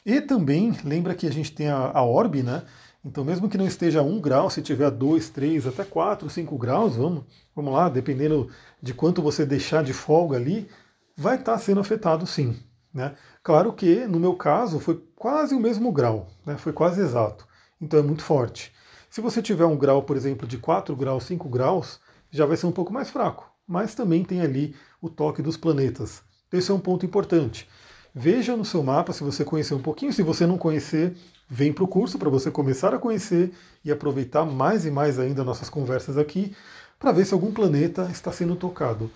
E 0.05 0.21
também, 0.21 0.73
lembra 0.83 1.15
que 1.15 1.27
a 1.27 1.31
gente 1.31 1.51
tem 1.51 1.69
a, 1.69 1.91
a 1.93 2.03
orbe, 2.03 2.43
né? 2.43 2.63
Então, 3.03 3.23
mesmo 3.23 3.49
que 3.49 3.57
não 3.57 3.65
esteja 3.65 4.01
a 4.01 4.03
1 4.03 4.19
grau, 4.19 4.49
se 4.49 4.61
tiver 4.61 4.91
2, 4.91 5.29
3, 5.29 5.67
até 5.67 5.83
4, 5.83 6.29
5 6.29 6.57
graus, 6.57 6.95
vamos, 6.97 7.23
vamos 7.55 7.73
lá, 7.73 7.87
dependendo 7.87 8.49
de 8.81 8.93
quanto 8.93 9.21
você 9.21 9.45
deixar 9.45 9.83
de 9.83 9.93
folga 9.93 10.35
ali, 10.35 10.67
vai 11.15 11.35
estar 11.35 11.53
tá 11.53 11.57
sendo 11.57 11.79
afetado 11.79 12.27
sim. 12.27 12.57
Né? 12.93 13.15
Claro 13.41 13.71
que, 13.71 14.05
no 14.07 14.19
meu 14.19 14.35
caso, 14.35 14.79
foi 14.79 15.01
quase 15.15 15.55
o 15.55 15.59
mesmo 15.59 15.91
grau, 15.91 16.27
né? 16.45 16.57
foi 16.57 16.73
quase 16.73 16.99
exato. 16.99 17.46
Então 17.79 17.99
é 17.99 18.03
muito 18.03 18.23
forte. 18.23 18.73
Se 19.09 19.21
você 19.21 19.41
tiver 19.41 19.65
um 19.65 19.77
grau, 19.77 20.03
por 20.03 20.17
exemplo, 20.17 20.47
de 20.47 20.57
4 20.57 20.95
graus, 20.95 21.23
5 21.25 21.47
graus, 21.49 21.99
já 22.31 22.45
vai 22.45 22.57
ser 22.57 22.65
um 22.65 22.71
pouco 22.71 22.91
mais 22.91 23.09
fraco. 23.09 23.49
Mas 23.67 23.95
também 23.95 24.23
tem 24.23 24.41
ali 24.41 24.75
o 25.01 25.09
toque 25.09 25.41
dos 25.41 25.57
planetas. 25.57 26.21
Esse 26.51 26.71
é 26.71 26.73
um 26.73 26.79
ponto 26.79 27.05
importante. 27.05 27.67
Veja 28.13 28.55
no 28.55 28.65
seu 28.65 28.81
mapa 28.81 29.13
se 29.13 29.23
você 29.23 29.43
conhecer 29.45 29.73
um 29.73 29.81
pouquinho. 29.81 30.11
Se 30.11 30.23
você 30.23 30.45
não 30.45 30.57
conhecer, 30.57 31.15
vem 31.47 31.71
para 31.71 31.83
o 31.83 31.87
curso 31.87 32.17
para 32.17 32.29
você 32.29 32.49
começar 32.49 32.93
a 32.93 32.99
conhecer 32.99 33.51
e 33.83 33.91
aproveitar 33.91 34.45
mais 34.45 34.85
e 34.85 34.91
mais 34.91 35.19
ainda 35.19 35.43
nossas 35.43 35.69
conversas 35.69 36.17
aqui 36.17 36.55
para 36.99 37.11
ver 37.11 37.25
se 37.25 37.33
algum 37.33 37.51
planeta 37.51 38.09
está 38.11 38.31
sendo 38.31 38.55
tocado. 38.55 39.11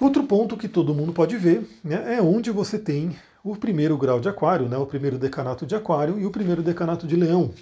Outro 0.00 0.24
ponto 0.24 0.56
que 0.56 0.68
todo 0.68 0.94
mundo 0.94 1.12
pode 1.12 1.36
ver 1.36 1.66
né, 1.82 2.16
é 2.16 2.20
onde 2.20 2.50
você 2.50 2.78
tem 2.78 3.16
o 3.42 3.56
primeiro 3.56 3.96
grau 3.96 4.18
de 4.18 4.28
aquário, 4.28 4.68
né, 4.68 4.76
o 4.76 4.86
primeiro 4.86 5.18
decanato 5.18 5.64
de 5.64 5.74
aquário 5.74 6.18
e 6.18 6.26
o 6.26 6.30
primeiro 6.30 6.62
decanato 6.62 7.06
de 7.06 7.16
leão. 7.16 7.52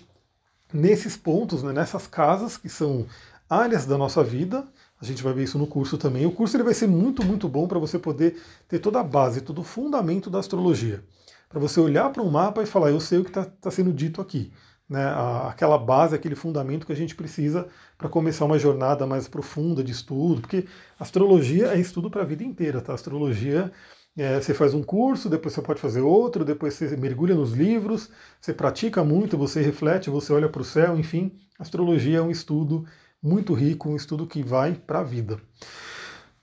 Nesses 0.74 1.16
pontos, 1.16 1.62
né, 1.62 1.72
nessas 1.72 2.06
casas 2.06 2.56
que 2.56 2.68
são 2.68 3.06
áreas 3.48 3.86
da 3.86 3.96
nossa 3.96 4.24
vida, 4.24 4.66
a 5.00 5.04
gente 5.04 5.22
vai 5.22 5.32
ver 5.32 5.44
isso 5.44 5.58
no 5.58 5.66
curso 5.66 5.96
também. 5.96 6.26
O 6.26 6.32
curso 6.32 6.56
ele 6.56 6.64
vai 6.64 6.74
ser 6.74 6.88
muito, 6.88 7.24
muito 7.24 7.48
bom 7.48 7.68
para 7.68 7.78
você 7.78 7.98
poder 7.98 8.42
ter 8.68 8.80
toda 8.80 9.00
a 9.00 9.04
base, 9.04 9.40
todo 9.40 9.60
o 9.60 9.64
fundamento 9.64 10.28
da 10.28 10.40
astrologia. 10.40 11.02
Para 11.48 11.60
você 11.60 11.78
olhar 11.78 12.10
para 12.10 12.22
um 12.22 12.30
mapa 12.30 12.62
e 12.62 12.66
falar, 12.66 12.90
eu 12.90 13.00
sei 13.00 13.18
o 13.18 13.24
que 13.24 13.30
está 13.30 13.44
tá 13.44 13.70
sendo 13.70 13.92
dito 13.92 14.20
aqui 14.20 14.52
né, 14.88 15.06
aquela 15.48 15.78
base, 15.78 16.14
aquele 16.14 16.34
fundamento 16.34 16.86
que 16.86 16.92
a 16.92 16.96
gente 16.96 17.14
precisa 17.14 17.66
para 17.96 18.08
começar 18.08 18.44
uma 18.44 18.58
jornada 18.58 19.06
mais 19.06 19.26
profunda 19.26 19.82
de 19.82 19.92
estudo, 19.92 20.42
porque 20.42 20.66
astrologia 20.98 21.68
é 21.68 21.80
estudo 21.80 22.10
para 22.10 22.22
a 22.22 22.24
vida 22.24 22.44
inteira, 22.44 22.80
tá? 22.80 22.92
Astrologia 22.92 23.72
é, 24.16 24.40
você 24.40 24.54
faz 24.54 24.74
um 24.74 24.82
curso, 24.82 25.28
depois 25.28 25.54
você 25.54 25.62
pode 25.62 25.80
fazer 25.80 26.00
outro, 26.00 26.44
depois 26.44 26.74
você 26.74 26.96
mergulha 26.96 27.34
nos 27.34 27.52
livros, 27.52 28.10
você 28.40 28.52
pratica 28.52 29.02
muito, 29.02 29.36
você 29.36 29.60
reflete, 29.60 30.10
você 30.10 30.32
olha 30.32 30.48
para 30.48 30.62
o 30.62 30.64
céu, 30.64 30.98
enfim, 30.98 31.32
astrologia 31.58 32.18
é 32.18 32.22
um 32.22 32.30
estudo 32.30 32.86
muito 33.22 33.54
rico, 33.54 33.88
um 33.88 33.96
estudo 33.96 34.26
que 34.26 34.42
vai 34.42 34.74
para 34.74 35.00
a 35.00 35.04
vida. 35.04 35.40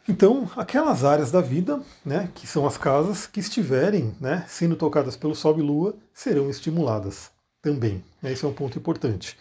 Então, 0.10 0.50
aquelas 0.58 1.04
áreas 1.04 1.32
da 1.32 1.42
vida, 1.42 1.80
né, 2.04 2.30
que 2.34 2.48
são 2.48 2.66
as 2.66 2.78
casas 2.78 3.28
que 3.28 3.40
estiverem 3.40 4.16
né, 4.20 4.44
sendo 4.48 4.76
tocadas 4.76 5.16
pelo 5.16 5.36
Sol 5.36 5.58
e 5.60 5.62
Lua, 5.62 5.96
serão 6.14 6.50
estimuladas 6.50 7.30
também. 7.62 8.04
Né? 8.22 8.34
Esse 8.34 8.44
é 8.44 8.48
um 8.48 8.54
ponto 8.54 8.78
importante. 8.78 9.38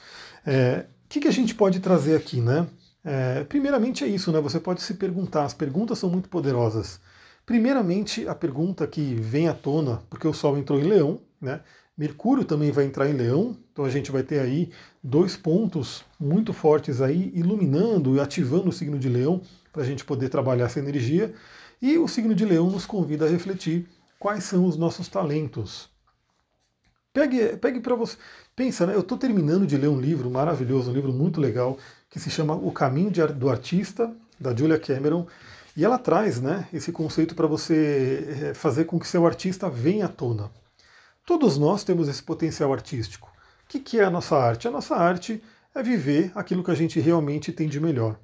É, 0.47 0.85
o 1.06 1.09
que, 1.09 1.21
que 1.21 1.29
a 1.29 1.33
gente 1.33 1.55
pode 1.55 1.81
trazer 1.81 2.15
aqui, 2.15 2.41
né? 2.41 2.67
É, 3.03 3.43
primeiramente 3.44 4.05
é 4.05 4.06
isso, 4.06 4.31
né? 4.31 4.41
Você 4.41 4.61
pode 4.61 4.83
se 4.83 4.94
perguntar, 4.94 5.44
as 5.44 5.55
perguntas 5.55 5.99
são 5.99 6.11
muito 6.11 6.29
poderosas. 6.29 7.00
Primeiramente, 7.45 8.29
a 8.29 8.35
pergunta 8.35 8.87
que 8.87 9.15
vem 9.15 9.49
à 9.49 9.55
tona, 9.55 10.03
porque 10.09 10.27
o 10.27 10.33
Sol 10.33 10.57
entrou 10.57 10.79
em 10.79 10.85
Leão, 10.85 11.21
né? 11.41 11.61
Mercúrio 11.97 12.45
também 12.45 12.71
vai 12.71 12.85
entrar 12.85 13.09
em 13.09 13.13
Leão, 13.13 13.57
então 13.73 13.85
a 13.85 13.91
gente 13.91 14.11
vai 14.11 14.23
ter 14.23 14.41
aí 14.41 14.71
dois 15.03 15.37
pontos 15.37 16.05
muito 16.19 16.53
fortes 16.53 17.03
aí 17.03 17.31
iluminando 17.35 18.17
e 18.17 18.21
ativando 18.21 18.71
o 18.71 18.73
signo 18.73 18.99
de 18.99 19.09
Leão 19.09 19.43
para 19.73 19.83
a 19.83 19.85
gente 19.85 20.05
poder 20.05 20.29
trabalhar 20.29 20.67
essa 20.67 20.79
energia. 20.79 21.35
E 21.83 21.99
o 21.99 22.09
signo 22.09 22.35
de 22.35 22.45
Leão 22.45 22.71
nos 22.71 22.87
convida 22.87 23.27
a 23.27 23.29
refletir 23.29 23.87
quais 24.19 24.45
são 24.45 24.65
os 24.65 24.77
nossos 24.77 25.09
talentos, 25.09 25.91
Pegue, 27.13 27.57
pegue 27.57 27.81
para 27.81 27.95
você. 27.97 28.17
Pensa, 28.55 28.87
né? 28.87 28.95
Eu 28.95 29.01
estou 29.01 29.19
terminando 29.19 29.67
de 29.67 29.77
ler 29.77 29.89
um 29.89 30.01
livro 30.01 30.31
maravilhoso, 30.31 30.91
um 30.91 30.95
livro 30.95 31.13
muito 31.13 31.41
legal, 31.41 31.77
que 32.09 32.21
se 32.21 32.31
chama 32.31 32.55
O 32.55 32.71
Caminho 32.71 33.11
do 33.35 33.51
Artista, 33.51 34.14
da 34.38 34.55
Julia 34.55 34.79
Cameron. 34.79 35.26
E 35.77 35.85
ela 35.85 35.99
traz 35.99 36.41
né, 36.41 36.69
esse 36.73 36.91
conceito 36.91 37.35
para 37.35 37.47
você 37.47 38.27
eh, 38.29 38.55
fazer 38.55 38.85
com 38.85 38.99
que 38.99 39.07
seu 39.07 39.27
artista 39.27 39.69
venha 39.69 40.07
à 40.07 40.09
tona. 40.09 40.50
Todos 41.25 41.57
nós 41.57 41.85
temos 41.85 42.09
esse 42.09 42.23
potencial 42.23 42.73
artístico. 42.73 43.29
O 43.65 43.69
que, 43.69 43.79
que 43.79 44.00
é 44.00 44.05
a 44.05 44.11
nossa 44.11 44.37
arte? 44.37 44.67
A 44.67 44.71
nossa 44.71 44.97
arte 44.97 45.43
é 45.75 45.83
viver 45.83 46.33
aquilo 46.35 46.65
que 46.65 46.71
a 46.71 46.75
gente 46.75 46.99
realmente 46.99 47.53
tem 47.53 47.69
de 47.69 47.79
melhor, 47.79 48.19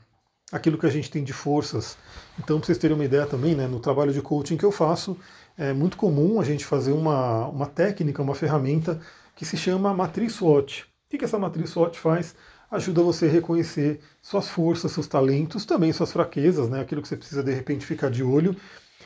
aquilo 0.51 0.77
que 0.77 0.87
a 0.87 0.91
gente 0.91 1.11
tem 1.11 1.23
de 1.23 1.33
forças. 1.33 1.97
Então, 2.39 2.59
para 2.59 2.67
vocês 2.67 2.79
terem 2.79 2.97
uma 2.97 3.05
ideia 3.05 3.27
também, 3.27 3.55
né, 3.55 3.69
no 3.69 3.79
trabalho 3.79 4.13
de 4.13 4.21
coaching 4.21 4.57
que 4.57 4.65
eu 4.65 4.73
faço, 4.73 5.17
é 5.57 5.73
muito 5.73 5.97
comum 5.97 6.41
a 6.41 6.45
gente 6.45 6.65
fazer 6.65 6.93
uma, 6.93 7.47
uma 7.47 7.67
técnica, 7.67 8.23
uma 8.23 8.35
ferramenta 8.35 9.01
que 9.37 9.45
se 9.45 9.57
chama 9.57 9.95
matriz 9.95 10.33
SWOT. 10.33 10.83
O 10.83 10.87
que, 11.11 11.19
que 11.19 11.25
essa 11.25 11.39
matriz 11.39 11.71
SWOT 11.71 11.99
faz? 11.99 12.35
Ajuda 12.77 13.03
você 13.03 13.25
a 13.25 13.31
reconhecer 13.31 14.01
suas 14.21 14.51
forças, 14.51 14.93
seus 14.93 15.07
talentos, 15.07 15.65
também 15.65 15.95
suas 15.95 16.13
fraquezas, 16.13 16.69
né? 16.69 16.83
aquilo 16.83 17.01
que 17.01 17.09
você 17.09 17.17
precisa 17.17 17.43
de 17.43 17.51
repente 17.51 17.87
ficar 17.87 18.11
de 18.11 18.23
olho, 18.23 18.55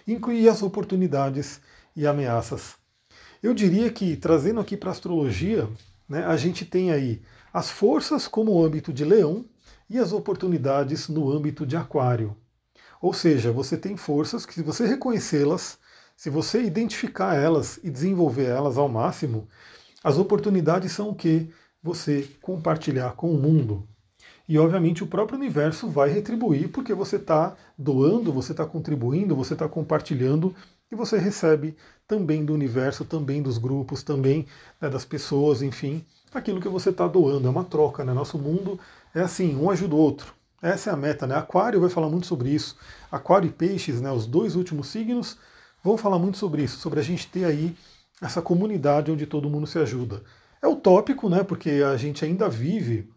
incluir 0.08 0.48
as 0.48 0.60
oportunidades 0.60 1.60
e 1.94 2.04
ameaças. 2.04 2.74
Eu 3.40 3.54
diria 3.54 3.88
que, 3.88 4.16
trazendo 4.16 4.58
aqui 4.58 4.76
para 4.76 4.90
a 4.90 4.92
astrologia, 4.92 5.68
né, 6.08 6.26
a 6.26 6.36
gente 6.36 6.64
tem 6.64 6.90
aí 6.90 7.22
as 7.52 7.70
forças 7.70 8.26
como 8.26 8.60
âmbito 8.60 8.92
de 8.92 9.04
leão 9.04 9.44
e 9.88 10.00
as 10.00 10.12
oportunidades 10.12 11.08
no 11.08 11.30
âmbito 11.30 11.64
de 11.64 11.76
aquário. 11.76 12.36
Ou 13.00 13.14
seja, 13.14 13.52
você 13.52 13.76
tem 13.76 13.96
forças 13.96 14.44
que, 14.44 14.52
se 14.52 14.64
você 14.64 14.84
reconhecê-las, 14.84 15.78
se 16.16 16.28
você 16.28 16.60
identificar 16.60 17.36
elas 17.36 17.78
e 17.84 17.88
desenvolver 17.88 18.46
elas 18.46 18.76
ao 18.76 18.88
máximo, 18.88 19.46
as 20.02 20.18
oportunidades 20.18 20.90
são 20.90 21.10
o 21.10 21.14
que? 21.14 21.52
Você 21.82 22.28
compartilhar 22.42 23.12
com 23.12 23.32
o 23.32 23.38
mundo. 23.38 23.87
E 24.49 24.58
obviamente 24.58 25.02
o 25.02 25.06
próprio 25.06 25.38
universo 25.38 25.88
vai 25.88 26.10
retribuir 26.10 26.68
porque 26.70 26.92
você 26.92 27.16
está 27.16 27.56
doando, 27.78 28.32
você 28.32 28.52
está 28.52 28.66
contribuindo, 28.66 29.37
você 29.37 29.54
está 29.54 29.68
compartilhando 29.68 30.54
e 30.90 30.96
você 30.96 31.18
recebe 31.18 31.76
também 32.06 32.44
do 32.44 32.52
universo, 32.52 33.04
também 33.04 33.40
dos 33.42 33.58
grupos, 33.58 34.02
também 34.02 34.46
né, 34.80 34.90
das 34.90 35.04
pessoas, 35.04 35.62
enfim, 35.62 36.04
aquilo 36.34 36.60
que 36.60 36.68
você 36.68 36.90
está 36.90 37.06
doando. 37.06 37.46
É 37.46 37.50
uma 37.50 37.64
troca, 37.64 38.04
né? 38.04 38.12
Nosso 38.12 38.38
mundo 38.38 38.78
é 39.14 39.20
assim, 39.20 39.56
um 39.56 39.70
ajuda 39.70 39.94
o 39.94 39.99
outro. 39.99 40.34
Essa 40.60 40.90
é 40.90 40.92
a 40.92 40.96
meta, 40.96 41.26
né? 41.26 41.37
Aquário 41.37 41.80
vai 41.80 41.88
falar 41.88 42.08
muito 42.10 42.26
sobre 42.26 42.50
isso. 42.50 42.76
Aquário 43.10 43.49
e 43.49 43.52
peixes, 43.52 44.00
né? 44.00 44.10
Os 44.10 44.26
dois 44.26 44.56
últimos 44.56 44.88
signos 44.88 45.38
Vamos 45.82 46.02
falar 46.02 46.18
muito 46.18 46.37
sobre 46.37 46.62
isso, 46.62 46.78
sobre 46.78 47.00
a 47.00 47.02
gente 47.02 47.26
ter 47.28 47.44
aí 47.44 47.75
essa 48.20 48.42
comunidade 48.42 49.10
onde 49.10 49.26
todo 49.26 49.49
mundo 49.49 49.66
se 49.66 49.78
ajuda. 49.78 50.22
É 50.62 50.68
utópico, 50.68 51.28
né? 51.28 51.42
Porque 51.42 51.82
a 51.84 51.96
gente 51.96 52.24
ainda 52.24 52.48
vive 52.48 53.08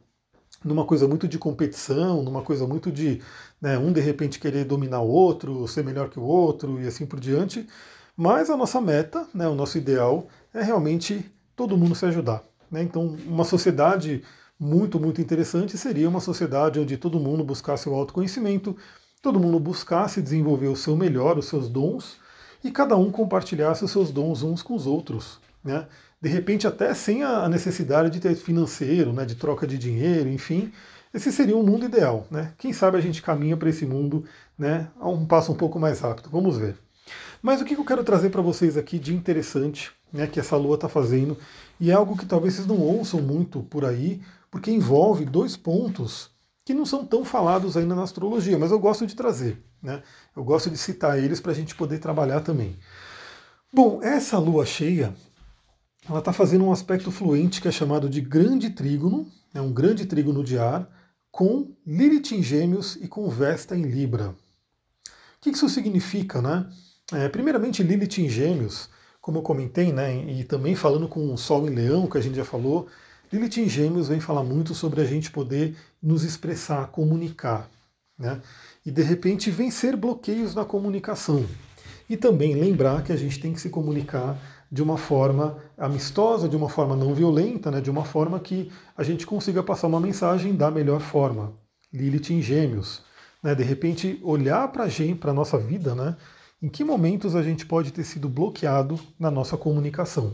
numa 0.64 0.86
coisa 0.86 1.08
muito 1.08 1.28
de 1.28 1.38
competição, 1.38 2.24
numa 2.24 2.42
coisa 2.42 2.66
muito 2.66 2.92
de 2.92 3.22
né, 3.62 3.78
um 3.78 3.92
de 3.92 4.00
repente 4.00 4.40
querer 4.40 4.64
dominar 4.64 5.02
o 5.02 5.10
outro, 5.10 5.68
ser 5.68 5.84
melhor 5.84 6.10
que 6.10 6.20
o 6.20 6.24
outro 6.24 6.82
e 6.82 6.88
assim 6.88 7.06
por 7.06 7.20
diante. 7.20 7.68
Mas 8.16 8.50
a 8.50 8.56
nossa 8.56 8.80
meta, 8.80 9.28
né, 9.34 9.48
o 9.48 9.56
nosso 9.56 9.78
ideal 9.78 10.28
é 10.54 10.62
realmente 10.62 11.26
todo 11.56 11.78
mundo 11.78 11.96
se 11.96 12.06
ajudar. 12.06 12.44
Né? 12.72 12.84
Então, 12.84 13.18
uma 13.26 13.44
sociedade 13.44 14.24
muito, 14.60 15.00
muito 15.00 15.20
interessante 15.20 15.78
seria 15.78 16.08
uma 16.08 16.20
sociedade 16.20 16.80
onde 16.80 16.96
todo 16.98 17.20
mundo 17.20 17.44
buscasse 17.44 17.90
o 17.90 17.94
autoconhecimento, 17.94 18.76
todo 19.22 19.40
mundo 19.40 19.60
buscasse 19.60 20.22
desenvolver 20.22 20.68
o 20.68 20.76
seu 20.76 20.96
melhor, 20.96 21.38
os 21.38 21.48
seus 21.48 21.68
dons, 21.68 22.18
e 22.64 22.72
cada 22.72 22.96
um 22.96 23.12
compartilhasse 23.12 23.84
os 23.84 23.92
seus 23.92 24.12
dons 24.12 24.44
uns 24.44 24.62
com 24.62 24.76
os 24.76 24.88
outros. 24.88 25.40
Né? 25.64 25.88
De 26.24 26.30
repente, 26.30 26.66
até 26.66 26.94
sem 26.94 27.22
a 27.22 27.50
necessidade 27.50 28.10
de 28.10 28.22
ter 28.22 28.34
financeiro, 28.36 29.12
né, 29.12 29.26
de 29.26 29.36
troca 29.36 29.68
de 29.68 29.78
dinheiro, 29.78 30.30
enfim, 30.30 30.72
esse 31.14 31.34
seria 31.34 31.58
um 31.58 31.64
mundo 31.64 31.84
ideal. 31.84 32.26
Né? 32.32 32.54
Quem 32.58 32.72
sabe 32.72 32.96
a 32.96 33.02
gente 33.02 33.22
caminha 33.22 33.58
para 33.58 33.68
esse 33.68 33.86
mundo 33.86 34.24
né, 34.58 34.88
a 35.02 35.10
um 35.10 35.26
passo 35.26 35.52
um 35.52 35.56
pouco 35.56 35.78
mais 35.78 36.00
rápido. 36.00 36.30
Vamos 36.30 36.56
ver. 36.56 36.78
Mas 37.42 37.60
o 37.60 37.66
que 37.66 37.76
eu 37.76 37.84
quero 37.84 38.06
trazer 38.06 38.30
para 38.30 38.42
vocês 38.42 38.78
aqui 38.78 38.98
de 38.98 39.14
interessante 39.14 39.92
né, 40.14 40.26
que 40.26 40.40
essa 40.40 40.56
lua 40.56 40.76
está 40.76 40.88
fazendo, 40.88 41.38
e 41.78 41.92
é 41.92 41.94
algo 41.94 42.16
que 42.18 42.26
talvez 42.26 42.54
vocês 42.54 42.68
não 42.68 42.80
ouçam 42.80 43.22
muito 43.22 43.62
por 43.64 43.84
aí, 43.84 44.22
porque 44.50 44.72
envolve 44.72 45.26
dois 45.26 45.58
pontos 45.58 46.32
que 46.64 46.74
não 46.74 46.86
são 46.86 47.06
tão 47.06 47.26
falados 47.26 47.76
ainda 47.76 47.96
na 47.96 48.04
astrologia, 48.04 48.58
mas 48.58 48.72
eu 48.72 48.80
gosto 48.80 49.06
de 49.06 49.14
trazer. 49.14 49.62
Né? 49.82 50.02
Eu 50.34 50.46
gosto 50.46 50.70
de 50.70 50.78
citar 50.78 51.20
eles 51.20 51.42
para 51.42 51.52
a 51.52 51.56
gente 51.56 51.76
poder 51.76 52.00
trabalhar 52.00 52.40
também. 52.40 52.78
Bom, 53.74 54.02
essa 54.02 54.40
lua 54.40 54.66
cheia, 54.66 55.14
ela 56.08 56.20
está 56.20 56.34
fazendo 56.34 56.66
um 56.66 56.72
aspecto 56.72 57.12
fluente 57.12 57.62
que 57.62 57.68
é 57.68 57.72
chamado 57.72 58.10
de 58.10 58.20
grande 58.20 58.70
trígono, 58.70 59.28
é 59.54 59.62
um 59.62 59.72
grande 59.72 60.06
trígono 60.06 60.44
de 60.44 60.58
ar, 60.58 60.88
com 61.32 61.72
Lilith 61.86 62.34
em 62.34 62.44
Gêmeos 62.44 62.98
e 62.98 63.08
com 63.08 63.30
Vesta 63.30 63.76
em 63.76 63.84
Libra. 63.84 64.30
O 64.30 64.36
que 65.42 65.50
isso 65.50 65.68
significa, 65.70 66.42
né? 66.42 66.70
É, 67.12 67.28
primeiramente, 67.30 67.84
Lilith 67.84 68.20
em 68.20 68.30
Gêmeos, 68.30 68.90
como 69.22 69.38
eu 69.38 69.42
comentei, 69.42 69.92
né, 69.92 70.16
e 70.26 70.44
também 70.44 70.76
falando 70.76 71.08
com 71.08 71.34
o 71.34 71.38
Sol 71.38 71.68
em 71.68 71.74
Leão, 71.74 72.08
que 72.08 72.18
a 72.18 72.22
gente 72.22 72.36
já 72.36 72.46
falou, 72.46 72.88
Lilith 73.32 73.58
em 73.58 73.70
Gêmeos 73.70 74.10
vem 74.10 74.20
falar 74.20 74.44
muito 74.44 74.76
sobre 74.76 75.02
a 75.02 75.06
gente 75.06 75.32
poder 75.32 75.76
nos 76.02 76.24
expressar, 76.24 76.88
comunicar, 76.88 77.70
né? 78.18 78.42
E 78.86 78.92
de 78.92 79.02
repente 79.02 79.50
vencer 79.50 79.96
bloqueios 79.96 80.54
na 80.54 80.66
comunicação. 80.66 81.46
E 82.10 82.18
também 82.18 82.54
lembrar 82.54 83.02
que 83.02 83.12
a 83.12 83.16
gente 83.16 83.40
tem 83.40 83.54
que 83.54 83.62
se 83.62 83.70
comunicar 83.70 84.38
de 84.74 84.82
uma 84.82 84.98
forma 84.98 85.60
amistosa, 85.78 86.50
de 86.50 86.56
uma 86.56 86.68
forma 86.68 86.96
não 86.96 87.14
violenta, 87.14 87.70
né? 87.70 87.80
de 87.80 87.92
uma 87.92 88.04
forma 88.04 88.40
que 88.40 88.72
a 88.98 89.04
gente 89.04 89.24
consiga 89.24 89.62
passar 89.62 89.86
uma 89.86 90.00
mensagem 90.00 90.56
da 90.56 90.72
melhor 90.72 91.00
forma. 91.00 91.54
Lilith 91.94 92.32
em 92.34 92.42
Gêmeos. 92.42 93.04
Né? 93.44 93.54
De 93.54 93.62
repente, 93.62 94.20
olhar 94.24 94.68
para 94.70 94.86
a 95.30 95.34
nossa 95.34 95.60
vida, 95.60 95.94
né? 95.94 96.18
em 96.60 96.68
que 96.68 96.84
momentos 96.84 97.36
a 97.36 97.44
gente 97.44 97.68
pode 97.68 97.94
ter 97.94 98.04
sido 98.04 98.28
bloqueado 98.28 99.00
na 99.20 99.30
nossa 99.30 99.56
comunicação. 99.56 100.34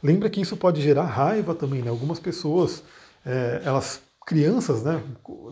Lembra 0.00 0.30
que 0.30 0.40
isso 0.40 0.56
pode 0.56 0.80
gerar 0.80 1.06
raiva 1.06 1.52
também, 1.52 1.82
né? 1.82 1.90
Algumas 1.90 2.20
pessoas, 2.20 2.84
é, 3.26 3.62
elas, 3.64 4.02
crianças, 4.24 4.84
né? 4.84 5.02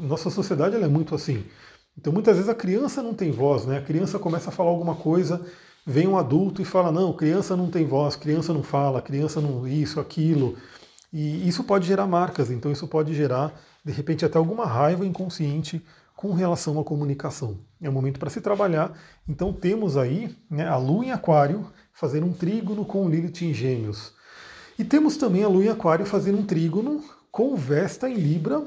Nossa 0.01 0.31
sociedade 0.31 0.77
é 0.77 0.87
muito 0.87 1.13
assim. 1.13 1.45
Então 1.99 2.13
muitas 2.13 2.37
vezes 2.37 2.49
a 2.49 2.55
criança 2.55 3.03
não 3.03 3.15
tem 3.15 3.33
voz, 3.33 3.67
né? 3.67 3.79
A 3.79 3.83
criança 3.83 4.17
começa 4.17 4.51
a 4.51 4.53
falar 4.53 4.71
alguma 4.71 4.95
coisa, 4.95 5.45
vem 5.87 6.07
um 6.07 6.17
adulto 6.17 6.63
e 6.63 6.65
fala, 6.65 6.93
não, 6.93 7.13
criança 7.13 7.57
não 7.57 7.71
tem 7.71 7.85
voz, 7.85 8.17
criança 8.17 8.53
não 8.53 8.63
fala, 8.63 9.03
criança 9.03 9.41
não 9.41 9.67
isso, 9.67 10.01
aquilo. 10.01 10.57
E 11.13 11.47
isso 11.47 11.65
pode 11.65 11.87
gerar 11.87 12.07
marcas, 12.07 12.51
então 12.51 12.73
isso 12.73 12.89
pode 12.89 13.15
gerar, 13.15 13.53
de 13.85 13.93
repente, 13.93 14.25
até 14.25 14.39
alguma 14.39 14.65
raiva 14.65 15.05
inconsciente 15.05 15.85
com 16.17 16.33
relação 16.33 16.79
à 16.79 16.85
comunicação. 16.85 17.59
É 17.81 17.89
um 17.91 17.93
momento 17.93 18.21
para 18.21 18.31
se 18.31 18.41
trabalhar. 18.41 18.97
Então 19.29 19.53
temos 19.53 19.97
aí 19.97 20.35
né, 20.49 20.69
a 20.69 20.77
Lua 20.77 21.05
em 21.05 21.11
Aquário 21.11 21.67
fazendo 21.93 22.27
um 22.27 22.33
trígono 22.33 22.85
com 22.85 23.09
Lilith 23.09 23.43
em 23.43 23.53
Gêmeos. 23.53 24.13
E 24.79 24.85
temos 24.85 25.17
também 25.17 25.43
a 25.43 25.49
Lua 25.49 25.65
em 25.65 25.69
Aquário 25.69 26.07
fazendo 26.07 26.39
um 26.39 26.47
trígono 26.47 27.03
com 27.31 27.57
Vesta 27.57 28.09
em 28.09 28.15
Libra. 28.15 28.63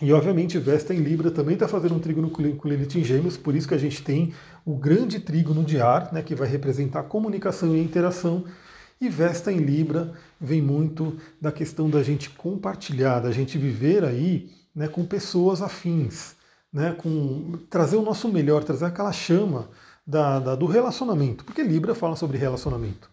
E 0.00 0.12
obviamente 0.12 0.58
Vesta 0.58 0.94
em 0.94 0.98
Libra 0.98 1.28
também 1.28 1.54
está 1.54 1.66
fazendo 1.66 1.96
um 1.96 1.98
trígono 1.98 2.30
com 2.30 2.68
Lilith 2.68 2.96
em 2.96 3.02
Gêmeos, 3.02 3.36
por 3.36 3.56
isso 3.56 3.66
que 3.66 3.74
a 3.74 3.78
gente 3.78 4.00
tem 4.02 4.32
o 4.64 4.76
grande 4.76 5.18
trígono 5.18 5.64
de 5.64 5.80
ar, 5.80 6.12
né, 6.12 6.22
que 6.22 6.36
vai 6.36 6.46
representar 6.46 7.02
comunicação 7.04 7.74
e 7.74 7.82
interação. 7.82 8.44
E 9.00 9.08
Vesta 9.08 9.50
em 9.52 9.58
Libra 9.58 10.12
vem 10.40 10.62
muito 10.62 11.16
da 11.40 11.50
questão 11.50 11.90
da 11.90 12.00
gente 12.02 12.30
compartilhar, 12.30 13.18
da 13.18 13.32
gente 13.32 13.58
viver 13.58 14.04
aí 14.04 14.50
né, 14.72 14.86
com 14.86 15.04
pessoas 15.04 15.60
afins, 15.62 16.36
né, 16.72 16.94
com 16.96 17.58
trazer 17.68 17.96
o 17.96 18.02
nosso 18.02 18.28
melhor, 18.28 18.62
trazer 18.62 18.84
aquela 18.84 19.12
chama 19.12 19.68
da, 20.06 20.38
da, 20.38 20.54
do 20.54 20.66
relacionamento, 20.66 21.44
porque 21.44 21.62
Libra 21.62 21.94
fala 21.94 22.14
sobre 22.14 22.38
relacionamento. 22.38 23.10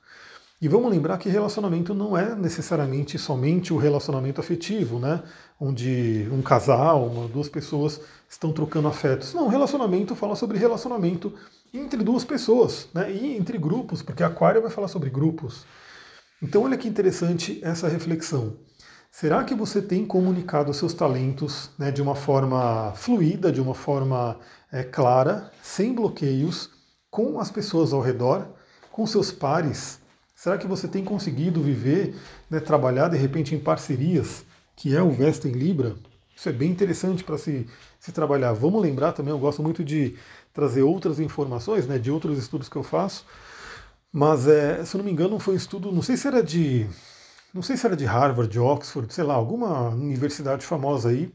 E 0.61 0.69
vamos 0.69 0.89
lembrar 0.89 1.17
que 1.17 1.27
relacionamento 1.27 1.93
não 1.93 2.17
é 2.17 2.33
necessariamente 2.33 3.19
somente 3.19 3.73
o 3.73 3.77
relacionamento 3.77 4.39
afetivo, 4.39 4.99
né? 4.99 5.21
Onde 5.59 6.29
um 6.31 6.41
casal, 6.41 7.07
uma, 7.07 7.27
duas 7.27 7.49
pessoas 7.49 7.99
estão 8.29 8.53
trocando 8.53 8.87
afetos. 8.87 9.33
Não, 9.33 9.49
relacionamento 9.49 10.15
fala 10.15 10.35
sobre 10.35 10.57
relacionamento 10.57 11.33
entre 11.73 12.01
duas 12.03 12.23
pessoas, 12.23 12.87
né? 12.93 13.11
E 13.11 13.35
entre 13.35 13.57
grupos, 13.57 14.01
porque 14.01 14.23
Aquário 14.23 14.61
vai 14.61 14.71
falar 14.71 14.87
sobre 14.87 15.09
grupos. 15.09 15.65
Então 16.41 16.63
olha 16.63 16.77
que 16.77 16.87
interessante 16.87 17.59
essa 17.61 17.89
reflexão. 17.89 18.57
Será 19.11 19.43
que 19.43 19.55
você 19.55 19.81
tem 19.81 20.05
comunicado 20.05 20.73
seus 20.73 20.93
talentos 20.93 21.69
né, 21.77 21.89
de 21.89 22.01
uma 22.01 22.15
forma 22.15 22.93
fluida, 22.95 23.51
de 23.51 23.61
uma 23.61 23.73
forma 23.73 24.39
é, 24.71 24.83
clara, 24.83 25.51
sem 25.61 25.93
bloqueios, 25.93 26.69
com 27.09 27.39
as 27.39 27.49
pessoas 27.49 27.93
ao 27.93 28.01
redor, 28.01 28.47
com 28.91 29.05
seus 29.05 29.31
pares? 29.31 30.01
Será 30.45 30.59
que 30.59 30.67
você 30.67 30.87
tem 30.87 31.03
conseguido 31.03 31.59
viver, 31.59 32.13
né, 32.51 32.59
trabalhar 32.59 33.07
de 33.07 33.17
repente 33.17 33.55
em 33.55 33.59
parcerias, 33.59 34.45
que 34.75 34.95
é 34.95 35.01
o 35.01 35.09
Vesta 35.09 35.47
em 35.47 35.51
Libra? 35.51 35.95
Isso 36.35 36.47
é 36.47 36.51
bem 36.51 36.69
interessante 36.69 37.23
para 37.23 37.35
se, 37.35 37.65
se 37.99 38.11
trabalhar. 38.11 38.53
Vamos 38.53 38.79
lembrar 38.79 39.13
também, 39.13 39.33
eu 39.33 39.39
gosto 39.39 39.63
muito 39.63 39.83
de 39.83 40.15
trazer 40.53 40.83
outras 40.83 41.19
informações, 41.19 41.87
né, 41.87 41.97
de 41.97 42.11
outros 42.11 42.37
estudos 42.37 42.69
que 42.69 42.75
eu 42.75 42.83
faço, 42.83 43.25
mas 44.13 44.47
é, 44.47 44.85
se 44.85 44.95
eu 44.95 44.99
não 44.99 45.05
me 45.05 45.11
engano 45.11 45.39
foi 45.39 45.55
um 45.55 45.57
estudo, 45.57 45.91
não 45.91 46.03
sei 46.03 46.15
se 46.15 46.27
era 46.27 46.43
de, 46.43 46.85
não 47.51 47.63
sei 47.63 47.75
se 47.75 47.83
era 47.83 47.95
de 47.95 48.05
Harvard, 48.05 48.51
de 48.51 48.59
Oxford, 48.59 49.11
sei 49.11 49.23
lá, 49.23 49.33
alguma 49.33 49.89
universidade 49.89 50.63
famosa 50.63 51.09
aí, 51.09 51.33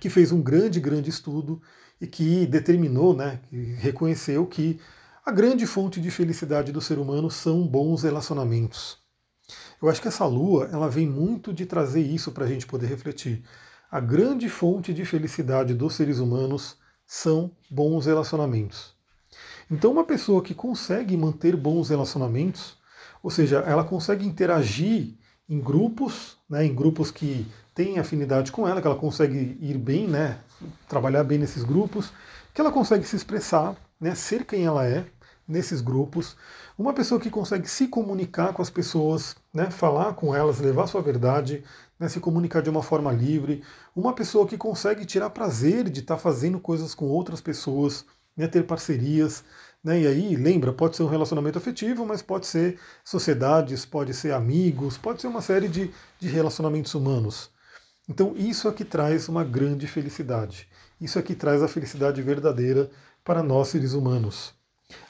que 0.00 0.10
fez 0.10 0.32
um 0.32 0.42
grande, 0.42 0.80
grande 0.80 1.10
estudo 1.10 1.62
e 2.00 2.08
que 2.08 2.44
determinou, 2.44 3.14
né, 3.14 3.38
que 3.48 3.56
reconheceu 3.74 4.44
que 4.46 4.80
a 5.26 5.32
grande 5.32 5.66
fonte 5.66 6.00
de 6.00 6.08
felicidade 6.08 6.70
do 6.70 6.80
ser 6.80 7.00
humano 7.00 7.28
são 7.28 7.66
bons 7.66 8.04
relacionamentos. 8.04 8.98
Eu 9.82 9.88
acho 9.88 10.00
que 10.00 10.06
essa 10.06 10.24
lua 10.24 10.68
ela 10.72 10.88
vem 10.88 11.04
muito 11.04 11.52
de 11.52 11.66
trazer 11.66 12.00
isso 12.00 12.30
para 12.30 12.44
a 12.44 12.48
gente 12.48 12.64
poder 12.64 12.86
refletir. 12.86 13.42
A 13.90 13.98
grande 13.98 14.48
fonte 14.48 14.94
de 14.94 15.04
felicidade 15.04 15.74
dos 15.74 15.94
seres 15.96 16.20
humanos 16.20 16.76
são 17.04 17.50
bons 17.68 18.06
relacionamentos. 18.06 18.94
Então, 19.68 19.90
uma 19.90 20.04
pessoa 20.04 20.40
que 20.40 20.54
consegue 20.54 21.16
manter 21.16 21.56
bons 21.56 21.88
relacionamentos, 21.88 22.78
ou 23.20 23.28
seja, 23.28 23.58
ela 23.66 23.82
consegue 23.82 24.24
interagir 24.24 25.16
em 25.48 25.60
grupos, 25.60 26.36
né, 26.48 26.64
em 26.64 26.72
grupos 26.72 27.10
que 27.10 27.44
têm 27.74 27.98
afinidade 27.98 28.52
com 28.52 28.66
ela, 28.66 28.80
que 28.80 28.86
ela 28.86 28.96
consegue 28.96 29.58
ir 29.60 29.76
bem, 29.76 30.06
né, 30.06 30.38
trabalhar 30.88 31.24
bem 31.24 31.36
nesses 31.36 31.64
grupos, 31.64 32.12
que 32.54 32.60
ela 32.60 32.70
consegue 32.70 33.04
se 33.04 33.16
expressar, 33.16 33.74
né, 34.00 34.14
ser 34.14 34.44
quem 34.44 34.64
ela 34.64 34.86
é, 34.86 35.04
nesses 35.46 35.80
grupos, 35.80 36.36
uma 36.76 36.92
pessoa 36.92 37.20
que 37.20 37.30
consegue 37.30 37.68
se 37.68 37.88
comunicar 37.88 38.52
com 38.52 38.62
as 38.62 38.70
pessoas, 38.70 39.36
né, 39.54 39.70
falar 39.70 40.14
com 40.14 40.34
elas, 40.34 40.58
levar 40.58 40.86
sua 40.86 41.00
verdade, 41.00 41.64
né, 41.98 42.08
se 42.08 42.20
comunicar 42.20 42.62
de 42.62 42.70
uma 42.70 42.82
forma 42.82 43.12
livre, 43.12 43.62
uma 43.94 44.12
pessoa 44.12 44.46
que 44.46 44.58
consegue 44.58 45.04
tirar 45.04 45.30
prazer 45.30 45.88
de 45.88 46.00
estar 46.00 46.16
tá 46.16 46.20
fazendo 46.20 46.58
coisas 46.58 46.94
com 46.94 47.06
outras 47.06 47.40
pessoas, 47.40 48.04
né, 48.36 48.46
ter 48.48 48.64
parcerias, 48.66 49.44
né, 49.82 50.00
e 50.00 50.06
aí, 50.06 50.36
lembra, 50.36 50.72
pode 50.72 50.96
ser 50.96 51.04
um 51.04 51.08
relacionamento 51.08 51.58
afetivo, 51.58 52.04
mas 52.04 52.22
pode 52.22 52.46
ser 52.46 52.78
sociedades, 53.04 53.86
pode 53.86 54.12
ser 54.14 54.32
amigos, 54.32 54.98
pode 54.98 55.20
ser 55.20 55.28
uma 55.28 55.40
série 55.40 55.68
de, 55.68 55.92
de 56.18 56.28
relacionamentos 56.28 56.94
humanos. 56.94 57.50
Então, 58.08 58.34
isso 58.36 58.68
é 58.68 58.72
que 58.72 58.84
traz 58.84 59.28
uma 59.28 59.44
grande 59.44 59.86
felicidade. 59.86 60.68
Isso 61.00 61.18
é 61.18 61.22
que 61.22 61.34
traz 61.34 61.62
a 61.62 61.68
felicidade 61.68 62.22
verdadeira 62.22 62.90
para 63.24 63.42
nós 63.42 63.68
seres 63.68 63.92
humanos. 63.92 64.55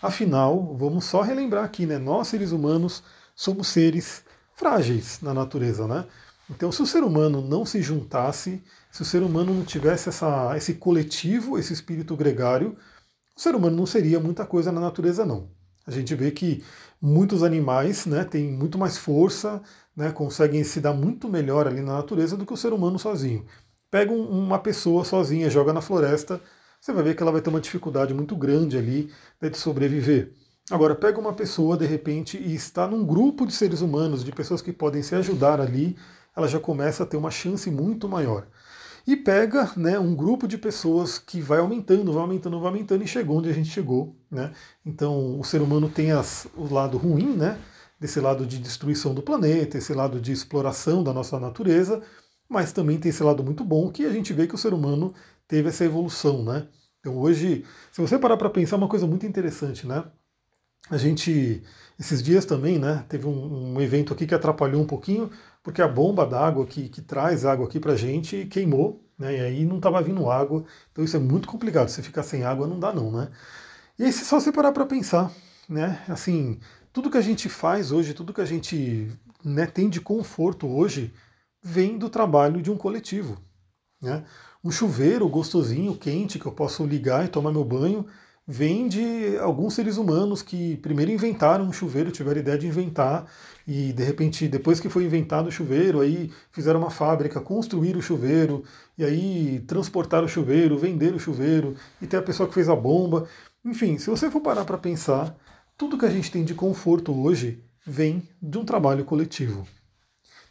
Afinal, 0.01 0.75
vamos 0.77 1.05
só 1.05 1.21
relembrar 1.21 1.65
aqui, 1.65 1.85
né? 1.87 1.99
Nós, 1.99 2.29
seres 2.29 2.51
humanos, 2.53 3.03
somos 3.35 3.69
seres 3.69 4.25
frágeis 4.55 5.21
na 5.21 5.35
natureza, 5.35 5.87
né? 5.87 6.07
Então, 6.51 6.71
se 6.73 6.81
o 6.83 6.87
ser 6.87 7.03
humano 7.03 7.43
não 7.43 7.65
se 7.67 7.83
juntasse, 7.83 8.63
se 8.91 9.03
o 9.03 9.05
ser 9.05 9.23
humano 9.23 9.53
não 9.53 9.65
tivesse 9.65 10.09
essa, 10.09 10.57
esse 10.57 10.75
coletivo, 10.75 11.59
esse 11.59 11.73
espírito 11.73 12.17
gregário, 12.17 12.77
o 13.37 13.41
ser 13.41 13.55
humano 13.55 13.77
não 13.77 13.87
seria 13.87 14.21
muita 14.21 14.47
coisa 14.47 14.73
na 14.73 14.81
natureza, 14.81 15.25
não. 15.27 15.51
A 15.87 15.91
gente 15.91 16.15
vê 16.15 16.31
que 16.31 16.65
muitos 17.01 17.43
animais 17.43 18.07
né, 18.07 18.25
têm 18.25 18.51
muito 18.53 18.79
mais 18.79 18.97
força, 18.99 19.63
né, 19.97 20.11
conseguem 20.13 20.65
se 20.65 20.81
dar 20.81 20.95
muito 20.95 21.29
melhor 21.29 21.67
ali 21.67 21.81
na 21.83 21.95
natureza 21.97 22.37
do 22.37 22.47
que 22.47 22.53
o 22.53 22.57
ser 22.57 22.73
humano 22.73 22.99
sozinho. 22.99 23.47
Pega 23.91 24.13
um, 24.13 24.29
uma 24.29 24.59
pessoa 24.59 25.05
sozinha, 25.05 25.51
joga 25.51 25.73
na 25.73 25.83
floresta, 25.83 26.41
você 26.87 26.93
vai 26.93 27.03
ver 27.03 27.17
que 27.17 27.23
ela 27.23 27.33
vai 27.33 27.41
ter 27.41 27.51
uma 27.51 27.61
dificuldade 27.61 28.15
muito 28.15 28.37
grande 28.37 28.79
ali 28.79 29.11
né, 29.41 29.49
de 29.49 29.59
sobreviver. 29.59 30.33
Agora, 30.71 30.95
pega 30.95 31.19
uma 31.19 31.33
pessoa 31.33 31.77
de 31.77 31.85
repente 31.85 32.39
e 32.39 32.55
está 32.55 32.87
num 32.87 33.05
grupo 33.05 33.45
de 33.45 33.53
seres 33.53 33.81
humanos, 33.81 34.25
de 34.25 34.31
pessoas 34.31 34.63
que 34.63 34.73
podem 34.73 35.03
se 35.03 35.15
ajudar 35.17 35.61
ali, 35.61 35.97
ela 36.37 36.47
já 36.47 36.61
começa 36.61 37.03
a 37.03 37.07
ter 37.07 37.17
uma 37.17 37.31
chance 37.31 37.69
muito 37.73 38.09
maior. 38.09 38.47
E 39.05 39.17
pega 39.17 39.69
né, 39.77 39.99
um 39.99 40.15
grupo 40.15 40.47
de 40.47 40.57
pessoas 40.57 41.19
que 41.19 41.41
vai 41.41 41.59
aumentando, 41.59 42.13
vai 42.13 42.23
aumentando, 42.23 42.61
vai 42.61 42.69
aumentando 42.69 43.03
e 43.03 43.09
chegou 43.09 43.39
onde 43.39 43.49
a 43.49 43.53
gente 43.53 43.69
chegou. 43.69 44.15
Né? 44.31 44.53
Então 44.85 45.41
o 45.41 45.45
ser 45.45 45.63
humano 45.63 45.89
tem 45.89 46.13
as, 46.13 46.47
o 46.57 46.73
lado 46.73 46.99
ruim, 46.99 47.37
né? 47.37 47.59
desse 47.99 48.21
lado 48.21 48.47
de 48.47 48.59
destruição 48.59 49.13
do 49.13 49.23
planeta, 49.23 49.77
esse 49.77 49.93
lado 49.93 50.21
de 50.21 50.31
exploração 50.31 51.03
da 51.03 51.13
nossa 51.13 51.41
natureza, 51.41 52.01
mas 52.49 52.73
também 52.73 52.99
tem 52.99 53.11
esse 53.11 53.25
lado 53.25 53.43
muito 53.43 53.65
bom 53.65 53.91
que 53.91 54.05
a 54.05 54.13
gente 54.13 54.33
vê 54.33 54.47
que 54.47 54.55
o 54.55 54.59
ser 54.59 54.73
humano 54.73 55.13
teve 55.49 55.69
essa 55.69 55.85
evolução. 55.85 56.43
Né? 56.43 56.67
Então 57.01 57.17
hoje, 57.19 57.65
se 57.93 58.01
você 58.01 58.19
parar 58.19 58.37
para 58.37 58.51
pensar, 58.51 58.77
é 58.77 58.79
uma 58.79 58.89
coisa 58.89 59.07
muito 59.07 59.27
interessante, 59.27 59.87
né? 59.87 60.05
A 60.89 60.97
gente, 60.97 61.63
esses 61.99 62.23
dias 62.23 62.45
também, 62.45 62.79
né, 62.79 63.05
teve 63.09 63.27
um, 63.27 63.75
um 63.75 63.81
evento 63.81 64.13
aqui 64.13 64.25
que 64.25 64.35
atrapalhou 64.35 64.81
um 64.81 64.87
pouquinho, 64.87 65.31
porque 65.63 65.83
a 65.83 65.89
bomba 65.89 66.25
d'água 66.25 66.65
que, 66.65 66.89
que 66.89 67.03
traz 67.03 67.45
água 67.45 67.67
aqui 67.67 67.81
pra 67.81 67.97
gente 67.97 68.47
queimou, 68.47 69.05
né, 69.19 69.37
e 69.37 69.41
aí 69.41 69.65
não 69.65 69.79
estava 69.79 70.01
vindo 70.01 70.31
água, 70.31 70.65
então 70.93 71.05
isso 71.05 71.17
é 71.17 71.21
muito 71.21 71.49
complicado, 71.49 71.89
você 71.89 72.03
ficar 72.03 72.23
sem 72.23 72.45
água 72.45 72.69
não 72.69 72.79
dá 72.79 72.93
não, 72.93 73.11
né. 73.11 73.31
E 73.99 74.05
aí 74.05 74.13
se 74.13 74.25
só 74.25 74.39
você 74.39 74.53
parar 74.53 74.71
para 74.71 74.87
pensar, 74.87 75.33
né, 75.69 76.05
assim, 76.09 76.61
tudo 76.93 77.11
que 77.11 77.19
a 77.19 77.23
gente 77.23 77.49
faz 77.49 77.91
hoje, 77.91 78.15
tudo 78.15 78.33
que 78.33 78.41
a 78.41 78.45
gente 78.45 79.11
né, 79.45 79.67
tem 79.67 79.89
de 79.89 80.01
conforto 80.01 80.69
hoje, 80.69 81.13
vem 81.61 81.99
do 81.99 82.09
trabalho 82.09 82.63
de 82.63 82.71
um 82.71 82.77
coletivo, 82.77 83.39
né. 84.01 84.25
Um 84.67 84.71
chuveiro 84.73 85.29
gostosinho, 85.29 85.95
quente, 85.95 86.41
que 86.41 86.47
eu 86.47 86.51
posso 86.51 86.85
ligar 86.85 87.25
e 87.25 87.29
tomar 87.29 87.53
meu 87.53 87.65
banho, 87.65 88.05
vem 88.45 88.89
de 88.89 89.39
alguns 89.39 89.75
seres 89.75 89.97
humanos 89.97 90.43
que 90.43 90.77
primeiro 90.79 91.13
inventaram 91.13 91.65
um 91.65 91.73
chuveiro, 91.73 92.11
tiveram 92.11 92.39
a 92.39 92.41
ideia 92.41 92.59
de 92.59 92.67
inventar, 92.67 93.31
e 93.65 93.93
de 93.93 94.03
repente, 94.03 94.49
depois 94.49 94.81
que 94.81 94.89
foi 94.89 95.05
inventado 95.05 95.47
o 95.47 95.53
chuveiro, 95.53 96.01
aí 96.01 96.33
fizeram 96.51 96.81
uma 96.81 96.91
fábrica, 96.91 97.41
construíram 97.41 98.01
o 98.01 98.03
chuveiro, 98.03 98.65
e 98.99 99.05
aí 99.05 99.61
transportaram 99.69 100.25
o 100.25 100.29
chuveiro, 100.29 100.77
venderam 100.77 101.17
o 101.17 101.21
chuveiro, 101.21 101.77
e 102.03 102.07
tem 102.09 102.19
a 102.19 102.23
pessoa 102.25 102.49
que 102.49 102.55
fez 102.55 102.69
a 102.69 102.75
bomba. 102.75 103.29
Enfim, 103.65 103.99
se 103.99 104.11
você 104.11 104.29
for 104.29 104.41
parar 104.41 104.65
para 104.65 104.79
pensar, 104.79 105.33
tudo 105.79 105.97
que 105.97 106.07
a 106.07 106.11
gente 106.11 106.33
tem 106.33 106.43
de 106.43 106.55
conforto 106.55 107.15
hoje 107.15 107.63
vem 107.87 108.29
de 108.43 108.59
um 108.59 108.65
trabalho 108.65 109.05
coletivo. 109.05 109.65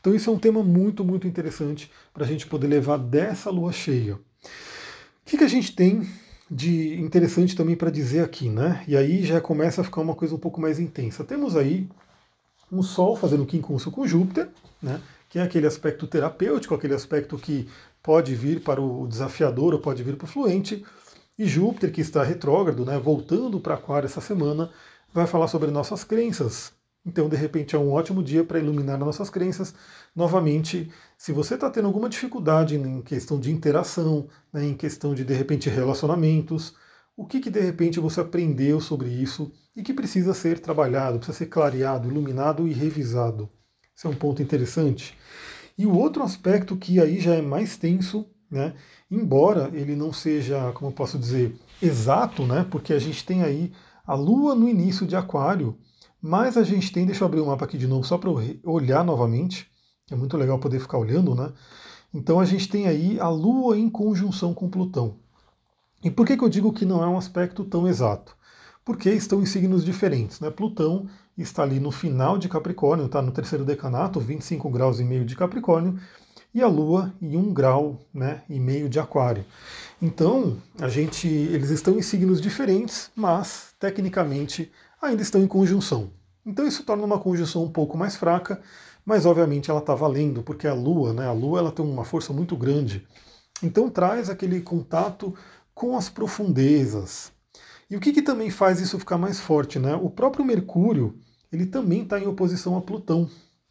Então 0.06 0.14
isso 0.14 0.30
é 0.30 0.34
um 0.34 0.38
tema 0.38 0.62
muito, 0.62 1.04
muito 1.04 1.28
interessante 1.28 1.92
para 2.14 2.24
a 2.24 2.28
gente 2.28 2.46
poder 2.46 2.68
levar 2.68 2.98
dessa 2.98 3.50
lua 3.50 3.72
cheia. 3.72 4.14
O 4.14 4.20
que, 5.26 5.36
que 5.36 5.44
a 5.44 5.48
gente 5.48 5.76
tem 5.76 6.08
de 6.50 7.02
interessante 7.02 7.56
também 7.56 7.76
para 7.76 7.90
dizer 7.90 8.24
aqui, 8.24 8.48
né? 8.48 8.84
E 8.88 8.96
aí 8.96 9.26
já 9.26 9.42
começa 9.42 9.82
a 9.82 9.84
ficar 9.84 10.02
uma 10.02 10.14
coisa 10.14 10.36
um 10.36 10.38
pouco 10.38 10.62
mais 10.62 10.78
intensa. 10.78 11.24
Temos 11.24 11.58
aí 11.58 11.90
um 12.72 12.84
Sol 12.84 13.16
fazendo 13.16 13.48
quincúncio 13.48 13.90
com 13.90 14.06
Júpiter, 14.06 14.48
né? 14.80 15.02
Que 15.28 15.40
é 15.40 15.42
aquele 15.42 15.66
aspecto 15.66 16.06
terapêutico, 16.06 16.76
aquele 16.76 16.94
aspecto 16.94 17.36
que 17.36 17.68
pode 18.04 18.36
vir 18.36 18.62
para 18.62 18.80
o 18.80 19.08
desafiador 19.08 19.74
ou 19.74 19.80
pode 19.80 20.04
vir 20.04 20.18
para 20.18 20.26
o 20.26 20.30
fluente. 20.30 20.86
E 21.36 21.48
Júpiter, 21.48 21.92
que 21.92 22.02
está 22.02 22.24
retrógrado, 22.24 22.86
né, 22.86 23.00
voltando 23.00 23.60
para 23.60 23.74
Aquário 23.74 24.06
essa 24.06 24.22
semana, 24.22 24.70
vai 25.12 25.26
falar 25.26 25.48
sobre 25.48 25.72
nossas 25.72 26.04
crenças, 26.04 26.72
então, 27.06 27.30
de 27.30 27.36
repente, 27.36 27.76
é 27.76 27.80
um 27.80 27.92
ótimo 27.92 28.24
dia 28.24 28.44
para 28.44 28.58
iluminar 28.58 28.98
nossas 28.98 29.30
crenças. 29.30 29.76
Novamente, 30.16 30.92
se 31.18 31.32
você 31.32 31.54
está 31.54 31.70
tendo 31.70 31.86
alguma 31.86 32.10
dificuldade 32.10 32.76
em 32.76 33.02
questão 33.02 33.40
de 33.40 33.52
interação, 33.52 34.28
né, 34.52 34.66
em 34.66 34.74
questão 34.74 35.14
de, 35.14 35.24
de 35.24 35.34
repente, 35.34 35.70
relacionamentos, 35.70 36.76
o 37.16 37.26
que, 37.26 37.40
que 37.40 37.50
de 37.50 37.60
repente 37.60 38.00
você 38.00 38.22
aprendeu 38.22 38.82
sobre 38.82 39.08
isso 39.08 39.52
e 39.76 39.84
que 39.84 39.94
precisa 39.94 40.34
ser 40.34 40.60
trabalhado, 40.60 41.18
precisa 41.18 41.38
ser 41.38 41.46
clareado, 41.46 42.10
iluminado 42.10 42.68
e 42.68 42.74
revisado. 42.74 43.50
Esse 43.96 44.08
é 44.08 44.10
um 44.10 44.16
ponto 44.16 44.42
interessante. 44.42 45.16
E 45.78 45.86
o 45.86 45.96
outro 45.96 46.24
aspecto 46.24 46.76
que 46.76 47.00
aí 47.00 47.20
já 47.20 47.36
é 47.36 47.42
mais 47.42 47.78
tenso, 47.78 48.28
né, 48.50 48.74
embora 49.10 49.70
ele 49.74 49.96
não 49.96 50.12
seja, 50.12 50.72
como 50.74 50.90
eu 50.90 50.96
posso 50.96 51.20
dizer, 51.20 51.56
exato, 51.82 52.46
né, 52.46 52.66
porque 52.70 52.94
a 52.94 53.00
gente 53.00 53.26
tem 53.26 53.44
aí 53.44 53.72
a 54.06 54.16
Lua 54.16 54.56
no 54.56 54.68
início 54.68 55.06
de 55.06 55.16
Aquário, 55.16 55.78
mas 56.28 56.58
a 56.58 56.64
gente 56.64 56.92
tem, 56.92 57.06
deixa 57.06 57.24
eu 57.24 57.28
abrir 57.28 57.40
o 57.40 57.46
mapa 57.46 57.66
aqui 57.66 57.78
de 57.78 57.86
novo 57.86 58.04
só 58.04 58.18
para 58.18 58.32
olhar 58.64 59.06
novamente, 59.06 59.70
é 60.10 60.16
muito 60.16 60.36
legal 60.36 60.58
poder 60.58 60.80
ficar 60.80 60.98
olhando, 60.98 61.36
né? 61.36 61.54
Então 62.12 62.40
a 62.40 62.46
gente 62.46 62.68
tem 62.68 62.88
aí 62.88 63.20
a 63.20 63.30
Lua 63.30 63.78
em 63.78 63.88
conjunção 63.88 64.52
com 64.52 64.68
Plutão. 64.68 65.18
E 66.04 66.10
por 66.10 66.26
que, 66.26 66.36
que 66.36 66.44
eu 66.44 66.50
digo 66.50 66.74
que 66.74 66.84
não 66.84 67.04
é 67.04 67.08
um 67.08 67.16
aspecto 67.16 67.64
tão 67.64 67.88
exato? 67.88 68.36
Porque 68.84 69.12
estão 69.12 69.40
em 69.40 69.46
signos 69.46 69.86
diferentes, 69.86 70.40
né? 70.40 70.50
Plutão 70.50 71.08
está 71.38 71.62
ali 71.62 71.80
no 71.80 71.92
final 71.92 72.40
de 72.40 72.50
Capricórnio, 72.50 73.06
está 73.06 73.22
no 73.22 73.32
terceiro 73.32 73.64
decanato, 73.64 74.20
25 74.20 74.68
graus 74.72 75.00
e 75.00 75.04
meio 75.04 75.26
de 75.26 75.36
Capricórnio, 75.36 76.00
e 76.56 76.60
a 76.60 76.68
Lua 76.68 77.14
em 77.22 77.38
1 77.38 77.54
grau 77.54 78.02
né, 78.12 78.42
e 78.50 78.60
meio 78.60 78.90
de 78.90 79.00
Aquário. 79.00 79.46
Então, 80.02 80.58
a 80.80 80.88
gente, 80.88 81.28
eles 81.28 81.70
estão 81.70 82.00
em 82.00 82.02
signos 82.02 82.42
diferentes, 82.42 83.12
mas 83.16 83.75
tecnicamente 83.86 84.72
ainda 85.00 85.22
estão 85.22 85.42
em 85.42 85.48
conjunção. 85.48 86.12
Então 86.44 86.68
isso 86.68 86.84
torna 86.84 87.04
uma 87.04 87.20
conjunção 87.20 87.64
um 87.64 87.72
pouco 87.72 87.96
mais 87.98 88.16
fraca, 88.16 88.60
mas 89.06 89.26
obviamente 89.26 89.70
ela 89.70 89.80
está 89.80 89.94
valendo, 89.94 90.42
porque 90.42 90.68
a 90.68 90.74
Lua, 90.74 91.14
né, 91.14 91.28
a 91.28 91.32
Lua 91.32 91.60
ela 91.60 91.72
tem 91.72 91.86
uma 91.86 92.04
força 92.04 92.34
muito 92.34 92.56
grande. 92.56 93.08
Então 93.62 93.90
traz 93.90 94.30
aquele 94.30 94.62
contato 94.62 95.36
com 95.74 95.96
as 95.96 96.10
profundezas. 96.10 97.32
E 97.90 97.96
o 97.96 98.00
que, 98.00 98.12
que 98.12 98.22
também 98.22 98.50
faz 98.50 98.80
isso 98.82 98.98
ficar 98.98 99.18
mais 99.18 99.40
forte? 99.40 99.78
Né? 99.78 99.96
O 99.96 100.10
próprio 100.10 100.44
Mercúrio 100.44 101.20
ele 101.52 101.68
também 101.68 102.02
está 102.02 102.20
em 102.20 102.28
oposição 102.28 102.76
a 102.76 102.82
Plutão. 102.82 103.30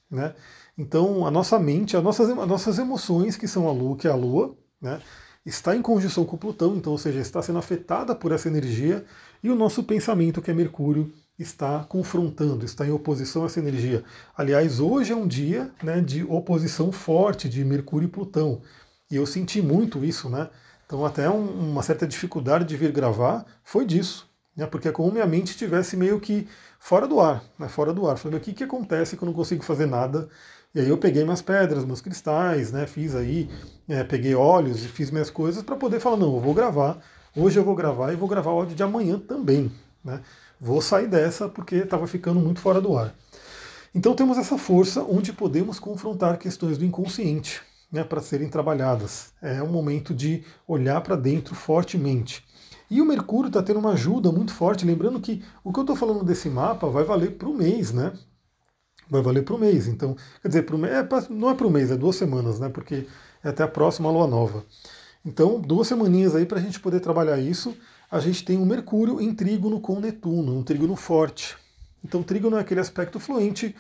Né? 0.09 0.33
Então 0.79 1.27
a 1.27 1.31
nossa 1.31 1.59
mente, 1.59 1.97
as 1.97 2.03
nossas, 2.05 2.31
as 2.31 2.49
nossas 2.49 2.79
emoções, 2.79 3.37
que 3.37 3.49
são 3.49 3.69
a 3.69 3.73
Lua, 3.73 3.97
que 3.97 4.07
é 4.07 4.11
a 4.11 4.17
Lua, 4.17 4.57
né, 4.81 5.01
está 5.45 5.77
em 5.77 5.83
conjunção 5.83 6.25
com 6.25 6.37
Plutão, 6.37 6.77
então, 6.77 6.93
ou 6.93 6.99
seja, 6.99 7.21
está 7.21 7.43
sendo 7.43 7.59
afetada 7.59 8.15
por 8.15 8.33
essa 8.33 8.49
energia, 8.49 9.05
e 9.43 9.51
o 9.51 9.55
nosso 9.55 9.85
pensamento, 9.85 10.41
que 10.41 10.51
é 10.51 10.55
Mercúrio, 10.55 11.13
está 11.39 11.85
confrontando, 11.85 12.65
está 12.65 12.87
em 12.87 12.91
oposição 12.91 13.43
a 13.43 13.47
essa 13.47 13.59
energia. 13.59 14.05
Aliás, 14.37 14.81
hoje 14.81 15.13
é 15.13 15.17
um 15.17 15.27
dia 15.27 15.71
né, 15.83 16.01
de 16.01 16.25
oposição 16.25 16.93
forte 16.93 17.49
de 17.49 17.65
Mercúrio 17.65 18.07
e 18.07 18.11
Plutão. 18.11 18.63
E 19.11 19.17
eu 19.17 19.27
senti 19.27 19.61
muito 19.61 20.05
isso, 20.05 20.29
né? 20.31 20.49
Então 20.87 21.05
até 21.05 21.29
um, 21.29 21.71
uma 21.71 21.83
certa 21.83 22.07
dificuldade 22.07 22.65
de 22.65 22.77
vir 22.77 22.93
gravar 22.93 23.45
foi 23.63 23.85
disso. 23.85 24.29
Né, 24.57 24.67
porque 24.67 24.87
é 24.87 24.93
como 24.93 25.11
minha 25.11 25.27
mente 25.27 25.49
estivesse 25.49 25.97
meio 25.97 26.21
que 26.21 26.47
fora 26.79 27.09
do 27.09 27.21
ar, 27.21 27.43
né, 27.59 27.69
fora 27.69 27.93
do 27.93 28.09
ar. 28.09 28.17
Falei, 28.17 28.39
o 28.39 28.41
que, 28.41 28.53
que 28.53 28.63
acontece 28.63 29.17
que 29.17 29.25
eu 29.25 29.27
não 29.27 29.33
consigo 29.33 29.65
fazer 29.65 29.87
nada? 29.87 30.29
E 30.75 30.81
aí 30.81 30.89
eu 30.89 30.99
peguei 30.99 31.23
minhas 31.23 31.43
pedras, 31.43 31.85
meus 31.85 32.01
cristais, 32.01 32.73
né, 32.73 32.87
fiz 32.87 33.15
aí, 33.15 33.49
é, 33.89 34.03
peguei 34.03 34.35
óleos 34.35 34.85
e 34.85 34.89
fiz 34.89 35.11
minhas 35.11 35.31
coisas 35.31 35.63
para 35.63 35.77
poder 35.77 36.01
falar, 36.01 36.17
não, 36.17 36.35
eu 36.35 36.41
vou 36.41 36.53
gravar, 36.53 36.99
hoje 37.37 37.59
eu 37.59 37.65
vou 37.65 37.75
gravar 37.75 38.13
e 38.13 38.17
vou 38.17 38.29
gravar 38.29 38.51
o 38.51 38.59
áudio 38.59 38.75
de 38.75 38.83
amanhã 38.83 39.19
também. 39.19 39.71
Né? 40.05 40.21
vou 40.61 40.81
sair 40.81 41.07
dessa 41.07 41.49
porque 41.49 41.77
estava 41.77 42.07
ficando 42.07 42.41
muito 42.41 42.61
fora 42.61 42.81
do 42.81 42.97
ar. 42.97 43.15
Então 43.95 44.15
temos 44.15 44.39
essa 44.39 44.59
força 44.59 45.03
onde 45.03 45.33
podemos 45.33 45.79
confrontar 45.79 46.39
questões 46.39 46.79
do 46.79 46.85
inconsciente 46.85 47.61
né, 47.93 48.03
para 48.03 48.21
serem 48.21 48.49
trabalhadas. 48.49 49.33
É 49.41 49.63
um 49.63 49.71
momento 49.71 50.15
de 50.15 50.43
olhar 50.67 51.01
para 51.01 51.17
dentro 51.17 51.55
fortemente. 51.55 52.45
E 52.91 53.01
o 53.01 53.07
Mercúrio 53.07 53.49
está 53.49 53.63
tendo 53.63 53.79
uma 53.79 53.93
ajuda 53.93 54.33
muito 54.33 54.53
forte, 54.53 54.85
lembrando 54.85 55.21
que 55.21 55.43
o 55.63 55.73
que 55.73 55.79
eu 55.79 55.85
estou 55.85 55.97
falando 55.97 56.25
desse 56.25 56.49
mapa 56.49 56.89
vai 56.89 57.05
valer 57.05 57.33
para 57.33 57.49
o 57.49 57.55
mês, 57.55 57.93
né? 57.93 58.13
Vai 59.09 59.23
valer 59.23 59.45
para 59.45 59.55
o 59.55 59.59
mês. 59.59 59.87
Então, 59.87 60.17
quer 60.41 60.49
dizer, 60.49 60.63
pro, 60.63 60.85
é, 60.85 61.07
não 61.31 61.51
é 61.51 61.55
para 61.55 61.67
o 61.67 61.71
mês, 61.71 61.91
é 61.91 61.97
duas 61.97 62.17
semanas, 62.17 62.59
né? 62.59 62.69
Porque 62.69 63.07
é 63.43 63.49
até 63.49 63.63
a 63.63 63.69
próxima 63.69 64.11
lua 64.11 64.27
nova. 64.27 64.65
Então, 65.25 65.61
duas 65.61 65.89
semaninhas 65.89 66.35
aí 66.35 66.45
para 66.47 66.59
a 66.59 66.63
gente 66.63 66.81
poder 66.81 67.01
trabalhar 67.01 67.39
isso 67.39 67.75
a 68.15 68.21
gente 68.21 68.45
tem 68.45 68.57
o 68.59 68.65
Mercúrio 68.65 69.21
em 69.21 69.35
trígono 69.35 69.81
com 69.81 69.99
Netuno, 69.99 70.57
um 70.57 70.63
trígono 70.63 70.95
forte. 70.95 71.57
Então, 72.05 72.23
trígono 72.23 72.57
é 72.57 72.61
aquele 72.61 72.79
aspecto 72.79 73.19
fluente, 73.19 73.75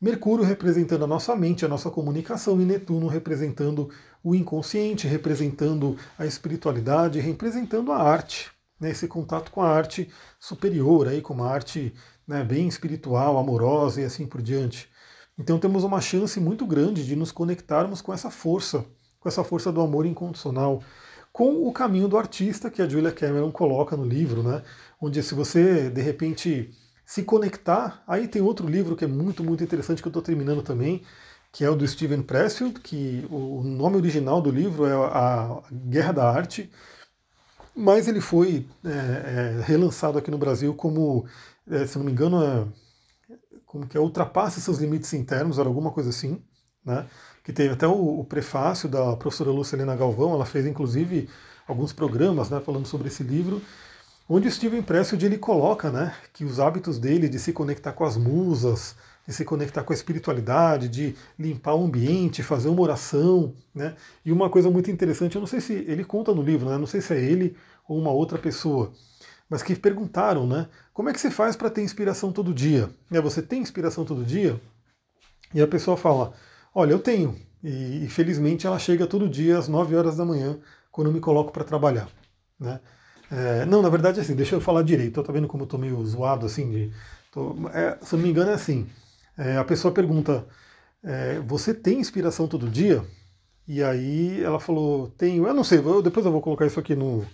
Mercúrio 0.00 0.42
representando 0.42 1.04
a 1.04 1.06
nossa 1.06 1.36
mente, 1.36 1.66
a 1.66 1.68
nossa 1.68 1.90
comunicação, 1.90 2.58
e 2.62 2.64
Netuno 2.64 3.08
representando 3.08 3.90
o 4.22 4.34
inconsciente, 4.34 5.06
representando 5.06 5.98
a 6.18 6.24
espiritualidade, 6.24 7.20
representando 7.20 7.92
a 7.92 8.02
arte, 8.02 8.50
né, 8.80 8.90
esse 8.90 9.06
contato 9.06 9.50
com 9.50 9.60
a 9.60 9.68
arte 9.68 10.08
superior, 10.40 11.06
aí, 11.06 11.20
com 11.20 11.34
uma 11.34 11.50
arte 11.50 11.92
né, 12.26 12.42
bem 12.44 12.68
espiritual, 12.68 13.38
amorosa 13.38 14.00
e 14.00 14.04
assim 14.04 14.26
por 14.26 14.42
diante. 14.42 14.88
Então 15.38 15.58
temos 15.58 15.84
uma 15.84 16.00
chance 16.00 16.38
muito 16.38 16.66
grande 16.66 17.04
de 17.04 17.16
nos 17.16 17.32
conectarmos 17.32 18.00
com 18.00 18.12
essa 18.12 18.30
força, 18.30 18.84
com 19.18 19.28
essa 19.28 19.42
força 19.42 19.72
do 19.72 19.80
amor 19.80 20.06
incondicional, 20.06 20.82
com 21.32 21.66
o 21.66 21.72
caminho 21.72 22.06
do 22.06 22.16
artista 22.16 22.70
que 22.70 22.80
a 22.80 22.88
Julia 22.88 23.10
Cameron 23.10 23.50
coloca 23.50 23.96
no 23.96 24.04
livro, 24.04 24.42
né? 24.42 24.62
Onde 25.00 25.22
se 25.22 25.34
você 25.34 25.90
de 25.90 26.00
repente 26.00 26.70
se 27.04 27.22
conectar, 27.22 28.02
aí 28.06 28.28
tem 28.28 28.40
outro 28.40 28.68
livro 28.68 28.96
que 28.96 29.04
é 29.04 29.08
muito, 29.08 29.42
muito 29.42 29.62
interessante 29.62 30.00
que 30.00 30.08
eu 30.08 30.10
estou 30.10 30.22
terminando 30.22 30.62
também, 30.62 31.02
que 31.52 31.64
é 31.64 31.70
o 31.70 31.76
do 31.76 31.86
Steven 31.86 32.22
Pressfield, 32.22 32.80
que 32.80 33.26
o 33.30 33.62
nome 33.62 33.96
original 33.96 34.40
do 34.40 34.50
livro 34.50 34.86
é 34.86 34.92
A 34.92 35.62
Guerra 35.70 36.12
da 36.12 36.30
Arte, 36.30 36.70
mas 37.76 38.08
ele 38.08 38.20
foi 38.20 38.66
é, 38.84 38.88
é, 38.88 39.62
relançado 39.64 40.18
aqui 40.18 40.30
no 40.30 40.38
Brasil 40.38 40.72
como, 40.74 41.26
é, 41.70 41.86
se 41.86 41.96
não 41.98 42.04
me 42.04 42.12
engano, 42.12 42.42
é, 42.42 42.66
como 43.64 43.86
que 43.86 43.96
é, 43.96 44.00
Ultrapasse 44.00 44.60
seus 44.60 44.78
limites 44.78 45.12
internos, 45.12 45.58
era 45.58 45.68
alguma 45.68 45.90
coisa 45.90 46.10
assim, 46.10 46.42
né? 46.84 47.06
que 47.42 47.52
teve 47.52 47.74
até 47.74 47.86
o, 47.86 48.20
o 48.20 48.24
prefácio 48.24 48.88
da 48.88 49.16
professora 49.16 49.50
Lucilena 49.50 49.94
Galvão, 49.94 50.32
ela 50.32 50.46
fez 50.46 50.66
inclusive 50.66 51.28
alguns 51.66 51.92
programas 51.92 52.50
né, 52.50 52.60
falando 52.60 52.86
sobre 52.86 53.08
esse 53.08 53.22
livro, 53.22 53.60
onde 54.28 54.48
o 54.48 54.50
Steven 54.50 54.82
Pressfield 54.82 55.26
ele 55.26 55.38
coloca 55.38 55.90
né, 55.90 56.14
que 56.32 56.44
os 56.44 56.58
hábitos 56.58 56.98
dele 56.98 57.28
de 57.28 57.38
se 57.38 57.52
conectar 57.52 57.92
com 57.92 58.04
as 58.04 58.16
musas, 58.16 58.96
de 59.26 59.32
se 59.32 59.44
conectar 59.44 59.82
com 59.82 59.92
a 59.92 59.96
espiritualidade, 59.96 60.88
de 60.88 61.14
limpar 61.38 61.74
o 61.74 61.84
ambiente, 61.84 62.42
fazer 62.42 62.68
uma 62.68 62.82
oração, 62.82 63.54
né? 63.74 63.96
E 64.24 64.30
uma 64.30 64.50
coisa 64.50 64.70
muito 64.70 64.90
interessante, 64.90 65.34
eu 65.34 65.40
não 65.40 65.46
sei 65.46 65.60
se 65.60 65.72
ele 65.72 66.04
conta 66.04 66.34
no 66.34 66.42
livro, 66.42 66.68
né? 66.68 66.76
Não 66.76 66.86
sei 66.86 67.00
se 67.00 67.14
é 67.14 67.18
ele 67.18 67.56
ou 67.88 67.98
uma 67.98 68.10
outra 68.10 68.38
pessoa, 68.38 68.92
mas 69.48 69.62
que 69.62 69.74
perguntaram, 69.76 70.46
né? 70.46 70.68
Como 70.92 71.08
é 71.08 71.12
que 71.12 71.20
você 71.20 71.30
faz 71.30 71.56
para 71.56 71.70
ter 71.70 71.82
inspiração 71.82 72.32
todo 72.32 72.54
dia? 72.54 72.90
É, 73.10 73.20
você 73.20 73.42
tem 73.42 73.60
inspiração 73.60 74.04
todo 74.04 74.24
dia? 74.24 74.60
E 75.52 75.60
a 75.60 75.66
pessoa 75.68 75.96
fala, 75.96 76.32
olha, 76.74 76.92
eu 76.92 76.98
tenho. 76.98 77.36
E, 77.62 78.04
e 78.04 78.08
felizmente 78.08 78.66
ela 78.66 78.78
chega 78.78 79.06
todo 79.06 79.28
dia 79.28 79.58
às 79.58 79.68
9 79.68 79.94
horas 79.96 80.16
da 80.16 80.24
manhã, 80.24 80.58
quando 80.90 81.08
eu 81.08 81.12
me 81.12 81.20
coloco 81.20 81.52
para 81.52 81.64
trabalhar, 81.64 82.08
né? 82.58 82.80
É, 83.30 83.64
não, 83.64 83.82
na 83.82 83.88
verdade, 83.88 84.20
assim, 84.20 84.34
deixa 84.34 84.54
eu 84.54 84.60
falar 84.60 84.82
direito. 84.82 85.18
Eu 85.18 85.24
tô 85.24 85.32
vendo 85.32 85.48
como 85.48 85.64
eu 85.64 85.66
tô 85.66 85.78
meio 85.78 86.04
zoado, 86.04 86.46
assim, 86.46 86.70
de, 86.70 86.92
tô, 87.32 87.56
é, 87.72 87.98
se 88.02 88.14
eu 88.14 88.18
não 88.18 88.24
me 88.24 88.30
engano, 88.30 88.50
é 88.50 88.54
assim. 88.54 88.86
É, 89.36 89.56
a 89.56 89.64
pessoa 89.64 89.92
pergunta: 89.92 90.46
é, 91.02 91.40
Você 91.40 91.74
tem 91.74 91.98
inspiração 92.00 92.46
todo 92.46 92.68
dia? 92.68 93.04
E 93.66 93.82
aí 93.82 94.42
ela 94.42 94.60
falou: 94.60 95.08
Tenho. 95.18 95.46
Eu 95.46 95.54
não 95.54 95.64
sei, 95.64 95.78
eu, 95.78 96.02
depois 96.02 96.26
eu 96.26 96.32
vou 96.32 96.42
colocar 96.42 96.66
isso 96.66 96.78
aqui 96.78 96.94
no 96.94 97.26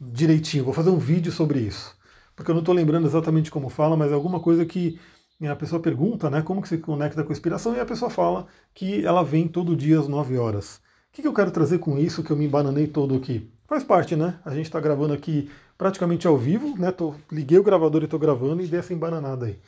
direitinho, 0.00 0.64
vou 0.64 0.74
fazer 0.74 0.90
um 0.90 0.98
vídeo 0.98 1.32
sobre 1.32 1.60
isso. 1.60 1.96
Porque 2.34 2.50
eu 2.50 2.54
não 2.54 2.60
estou 2.60 2.74
lembrando 2.74 3.06
exatamente 3.06 3.50
como 3.50 3.68
fala, 3.68 3.96
mas 3.96 4.10
é 4.10 4.14
alguma 4.14 4.40
coisa 4.40 4.66
que 4.66 4.98
a 5.42 5.56
pessoa 5.56 5.80
pergunta, 5.80 6.30
né? 6.30 6.42
Como 6.42 6.62
que 6.62 6.68
se 6.68 6.78
conecta 6.78 7.22
com 7.22 7.30
a 7.30 7.32
inspiração? 7.32 7.74
E 7.74 7.80
a 7.80 7.86
pessoa 7.86 8.10
fala 8.10 8.46
que 8.74 9.04
ela 9.04 9.22
vem 9.22 9.48
todo 9.48 9.76
dia 9.76 9.98
às 9.98 10.08
9 10.08 10.38
horas. 10.38 10.76
O 11.10 11.16
que, 11.16 11.22
que 11.22 11.28
eu 11.28 11.34
quero 11.34 11.50
trazer 11.50 11.78
com 11.78 11.98
isso 11.98 12.22
que 12.22 12.30
eu 12.30 12.36
me 12.36 12.46
embananei 12.46 12.86
todo 12.86 13.14
aqui? 13.14 13.50
Faz 13.66 13.82
parte, 13.82 14.14
né? 14.14 14.38
A 14.44 14.54
gente 14.54 14.66
está 14.66 14.78
gravando 14.80 15.12
aqui 15.12 15.50
praticamente 15.76 16.26
ao 16.26 16.36
vivo, 16.36 16.78
né? 16.78 16.90
Tô, 16.92 17.14
liguei 17.32 17.58
o 17.58 17.62
gravador 17.62 18.02
e 18.02 18.04
estou 18.04 18.20
gravando 18.20 18.62
e 18.62 18.66
dei 18.66 18.80
essa 18.80 18.94
embananada 18.94 19.46
aí. 19.46 19.58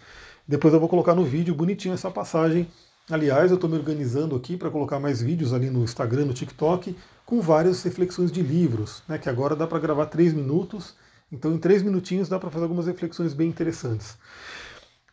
Depois 0.47 0.73
eu 0.73 0.81
vou 0.81 0.89
colocar 0.89 1.15
no 1.15 1.25
vídeo 1.25 1.55
bonitinho 1.55 1.95
essa 1.95 2.11
passagem. 2.11 2.69
Aliás, 3.11 3.51
eu 3.51 3.55
estou 3.55 3.71
me 3.71 3.77
organizando 3.77 4.37
aqui 4.37 4.55
para 4.55 4.71
colocar 4.71 5.01
mais 5.01 5.23
vídeos 5.23 5.55
ali 5.55 5.71
no 5.71 5.83
Instagram, 5.83 6.27
no 6.27 6.35
TikTok, 6.35 6.95
com 7.25 7.41
várias 7.41 7.83
reflexões 7.83 8.31
de 8.31 8.43
livros, 8.43 9.03
né, 9.09 9.17
que 9.17 9.31
agora 9.31 9.57
dá 9.57 9.67
para 9.67 9.79
gravar 9.79 10.07
três 10.07 10.35
minutos. 10.35 10.95
Então, 11.33 11.55
em 11.55 11.59
três 11.59 11.83
minutinhos 11.83 12.29
dá 12.29 12.39
para 12.39 12.51
fazer 12.51 12.65
algumas 12.65 12.87
reflexões 12.87 13.33
bem 13.33 13.49
interessantes. 13.49 14.19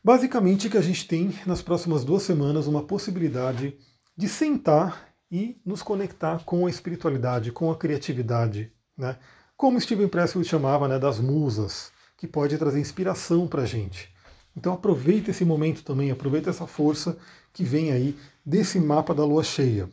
Basicamente, 0.03 0.69
que 0.69 0.77
a 0.77 0.81
gente 0.81 1.07
tem 1.07 1.33
nas 1.45 1.61
próximas 1.61 2.03
duas 2.03 2.23
semanas 2.23 2.67
uma 2.67 2.83
possibilidade 2.83 3.77
de 4.15 4.27
sentar 4.27 5.09
e 5.31 5.59
nos 5.65 5.81
conectar 5.81 6.43
com 6.45 6.67
a 6.67 6.69
espiritualidade, 6.69 7.51
com 7.51 7.71
a 7.71 7.77
criatividade, 7.77 8.71
né? 8.97 9.17
Como 9.57 9.79
Steven 9.79 10.07
Pressfield 10.07 10.47
chamava, 10.47 10.87
né, 10.87 10.99
das 10.99 11.19
musas, 11.19 11.91
que 12.17 12.27
pode 12.27 12.57
trazer 12.57 12.79
inspiração 12.79 13.47
para 13.47 13.63
a 13.63 13.65
gente. 13.65 14.14
Então 14.55 14.73
aproveita 14.73 15.31
esse 15.31 15.43
momento 15.43 15.83
também, 15.83 16.11
aproveita 16.11 16.49
essa 16.49 16.65
força 16.65 17.17
que 17.51 17.63
vem 17.63 17.91
aí 17.91 18.15
desse 18.45 18.79
mapa 18.79 19.13
da 19.13 19.25
lua 19.25 19.43
cheia. 19.43 19.89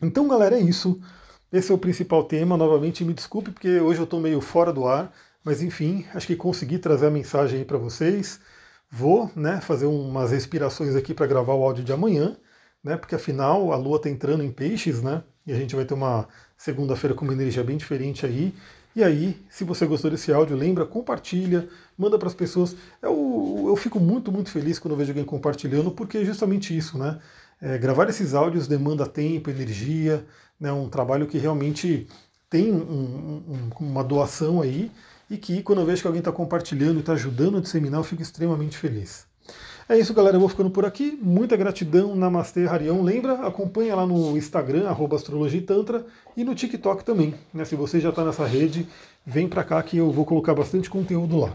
Então, 0.00 0.26
galera, 0.26 0.56
é 0.56 0.60
isso. 0.60 1.00
Esse 1.52 1.70
é 1.70 1.74
o 1.74 1.78
principal 1.78 2.24
tema. 2.24 2.56
Novamente, 2.56 3.04
me 3.04 3.14
desculpe 3.14 3.50
porque 3.50 3.78
hoje 3.80 4.00
eu 4.00 4.04
estou 4.04 4.20
meio 4.20 4.40
fora 4.40 4.72
do 4.72 4.86
ar, 4.86 5.12
mas 5.44 5.62
enfim, 5.62 6.06
acho 6.14 6.26
que 6.26 6.36
consegui 6.36 6.78
trazer 6.78 7.06
a 7.06 7.10
mensagem 7.10 7.60
aí 7.60 7.64
para 7.64 7.78
vocês. 7.78 8.40
Vou 8.90 9.30
né, 9.36 9.60
fazer 9.60 9.86
umas 9.86 10.32
respirações 10.32 10.96
aqui 10.96 11.14
para 11.14 11.26
gravar 11.26 11.54
o 11.54 11.62
áudio 11.62 11.84
de 11.84 11.92
amanhã, 11.92 12.36
né, 12.82 12.96
porque 12.96 13.14
afinal 13.14 13.72
a 13.72 13.76
lua 13.76 13.96
está 13.96 14.10
entrando 14.10 14.42
em 14.42 14.50
peixes, 14.50 15.02
né? 15.02 15.22
E 15.46 15.52
a 15.52 15.56
gente 15.56 15.74
vai 15.74 15.84
ter 15.84 15.94
uma 15.94 16.28
segunda-feira 16.56 17.14
com 17.14 17.24
uma 17.24 17.32
energia 17.32 17.64
bem 17.64 17.76
diferente 17.76 18.24
aí. 18.26 18.54
E 18.94 19.02
aí, 19.02 19.42
se 19.48 19.64
você 19.64 19.86
gostou 19.86 20.10
desse 20.10 20.32
áudio, 20.32 20.56
lembra, 20.56 20.84
compartilha, 20.84 21.68
manda 21.96 22.18
para 22.18 22.28
as 22.28 22.34
pessoas. 22.34 22.76
Eu, 23.00 23.64
eu 23.68 23.76
fico 23.76 23.98
muito, 23.98 24.30
muito 24.30 24.50
feliz 24.50 24.78
quando 24.78 24.92
eu 24.92 24.98
vejo 24.98 25.10
alguém 25.10 25.24
compartilhando, 25.24 25.90
porque 25.90 26.18
é 26.18 26.24
justamente 26.24 26.76
isso, 26.76 26.98
né? 26.98 27.18
É, 27.60 27.78
gravar 27.78 28.08
esses 28.08 28.34
áudios 28.34 28.68
demanda 28.68 29.06
tempo, 29.06 29.48
energia, 29.48 30.26
né? 30.60 30.72
um 30.72 30.88
trabalho 30.88 31.26
que 31.26 31.38
realmente 31.38 32.06
tem 32.50 32.72
um, 32.72 33.42
um, 33.48 33.70
uma 33.80 34.04
doação 34.04 34.60
aí, 34.60 34.90
e 35.30 35.38
que 35.38 35.62
quando 35.62 35.80
eu 35.80 35.86
vejo 35.86 36.02
que 36.02 36.06
alguém 36.06 36.18
está 36.20 36.32
compartilhando 36.32 36.96
e 36.96 37.00
está 37.00 37.14
ajudando 37.14 37.58
a 37.58 37.60
disseminar, 37.60 38.00
eu 38.00 38.04
fico 38.04 38.20
extremamente 38.20 38.76
feliz. 38.76 39.26
É 39.88 39.98
isso, 39.98 40.14
galera. 40.14 40.36
Eu 40.36 40.40
vou 40.40 40.48
ficando 40.48 40.70
por 40.70 40.84
aqui. 40.84 41.18
Muita 41.20 41.56
gratidão. 41.56 42.14
Namastê, 42.14 42.66
Harion. 42.66 43.02
Lembra, 43.02 43.46
acompanha 43.46 43.94
lá 43.94 44.06
no 44.06 44.36
Instagram, 44.36 44.88
arroba 44.88 45.16
astrologitantra, 45.16 46.06
e 46.36 46.44
no 46.44 46.54
TikTok 46.54 47.04
também. 47.04 47.34
Né? 47.52 47.64
Se 47.64 47.74
você 47.74 48.00
já 48.00 48.10
está 48.10 48.24
nessa 48.24 48.46
rede, 48.46 48.86
vem 49.26 49.48
para 49.48 49.64
cá 49.64 49.82
que 49.82 49.96
eu 49.96 50.10
vou 50.10 50.24
colocar 50.24 50.54
bastante 50.54 50.88
conteúdo 50.88 51.38
lá. 51.38 51.52